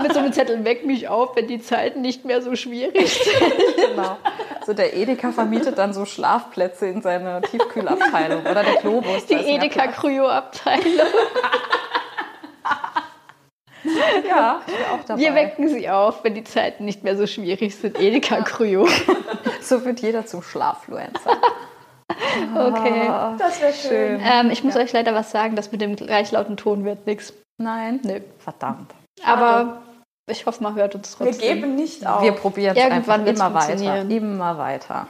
mit 0.03 0.13
so 0.13 0.19
einem 0.21 0.33
Zettel, 0.33 0.65
weck 0.65 0.87
mich 0.87 1.09
auf, 1.09 1.37
wenn 1.37 1.47
die 1.47 1.61
Zeiten 1.61 2.01
nicht 2.01 2.25
mehr 2.25 2.43
so 2.43 2.57
schwierig 2.57 3.13
sind. 3.13 3.91
Genau. 3.91 4.17
So 4.66 4.75
der 4.75 4.94
Edeka 4.94 5.33
vermietet 5.33 5.79
dann 5.79 5.92
so 5.92 6.05
Schlafplätze 6.05 6.87
in 6.87 7.03
seine 7.03 7.40
Tiefkühlabteilung 7.42 8.42
oder 8.42 8.62
der 8.62 8.77
Globus. 8.77 9.27
Die 9.27 9.35
Edeka. 9.35 9.87
Kryo-Abteilung. 9.88 11.07
Ja, 14.29 14.61
ich 14.66 14.75
bin 14.75 14.85
auch 14.92 15.05
dabei. 15.07 15.20
Wir 15.20 15.35
wecken 15.35 15.68
sie 15.68 15.88
auf, 15.88 16.23
wenn 16.23 16.35
die 16.35 16.44
Zeiten 16.44 16.85
nicht 16.85 17.03
mehr 17.03 17.16
so 17.16 17.27
schwierig 17.27 17.77
sind. 17.77 17.99
Edeka 17.99 18.42
Kryo. 18.42 18.87
So 19.62 19.85
wird 19.85 20.01
jeder 20.01 20.27
zum 20.27 20.42
Schlaffluencer. 20.42 21.37
Okay. 22.55 23.09
Das 23.38 23.61
wäre 23.61 23.73
schön. 23.73 24.20
Ähm, 24.23 24.51
ich 24.51 24.64
muss 24.64 24.75
euch 24.77 24.92
leider 24.92 25.14
was 25.14 25.31
sagen, 25.31 25.55
das 25.55 25.70
mit 25.70 25.81
dem 25.81 25.94
gleichlauten 25.96 26.57
Ton 26.57 26.85
wird 26.85 27.07
nichts. 27.07 27.33
Nein. 27.57 28.01
Nö. 28.03 28.20
Verdammt. 28.38 28.92
Aber 29.25 29.81
ich 30.31 30.47
hoffe, 30.47 30.62
man 30.62 30.75
hört 30.75 30.95
uns 30.95 31.19
Wir 31.19 31.27
trotzdem. 31.27 31.55
geben 31.55 31.75
nicht 31.75 32.07
auf. 32.07 32.23
Wir 32.23 32.33
probieren 32.33 32.77
es 32.77 32.83
Irgendwann 32.83 33.27
einfach 33.27 33.47
immer 33.47 33.55
weiter. 33.55 34.03
Immer 34.09 34.59
weiter. 34.59 35.07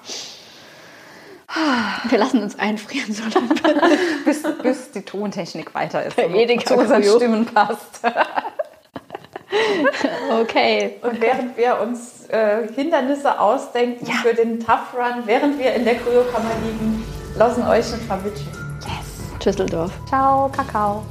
Wir 2.08 2.18
lassen 2.18 2.42
uns 2.42 2.58
einfrieren, 2.58 3.12
so 3.12 3.24
lange. 3.24 3.80
Bis, 4.24 4.42
bis 4.62 4.90
die 4.92 5.02
Tontechnik 5.02 5.74
weiter 5.74 6.04
ist. 6.04 6.16
Bei 6.16 6.26
und 6.26 6.66
zu 6.66 6.76
unseren. 6.76 7.02
Stimmen 7.02 7.46
passt. 7.46 8.02
Okay. 10.30 10.96
Und 11.02 11.20
während 11.20 11.56
wir 11.56 11.80
uns 11.80 12.28
äh, 12.28 12.68
Hindernisse 12.72 13.40
ausdenken 13.40 14.06
für 14.06 14.32
den 14.32 14.60
Tough 14.60 14.94
Run, 14.94 15.24
während 15.26 15.58
wir 15.58 15.74
in 15.74 15.84
der 15.84 15.96
Kryokammer 15.96 16.50
liegen, 16.64 17.04
lassen 17.36 17.62
euch 17.66 17.92
ein 17.92 18.00
Verwitschen. 18.00 18.48
Düsseldorf. 19.44 19.90
Ciao, 20.08 20.48
Kakao. 20.50 21.02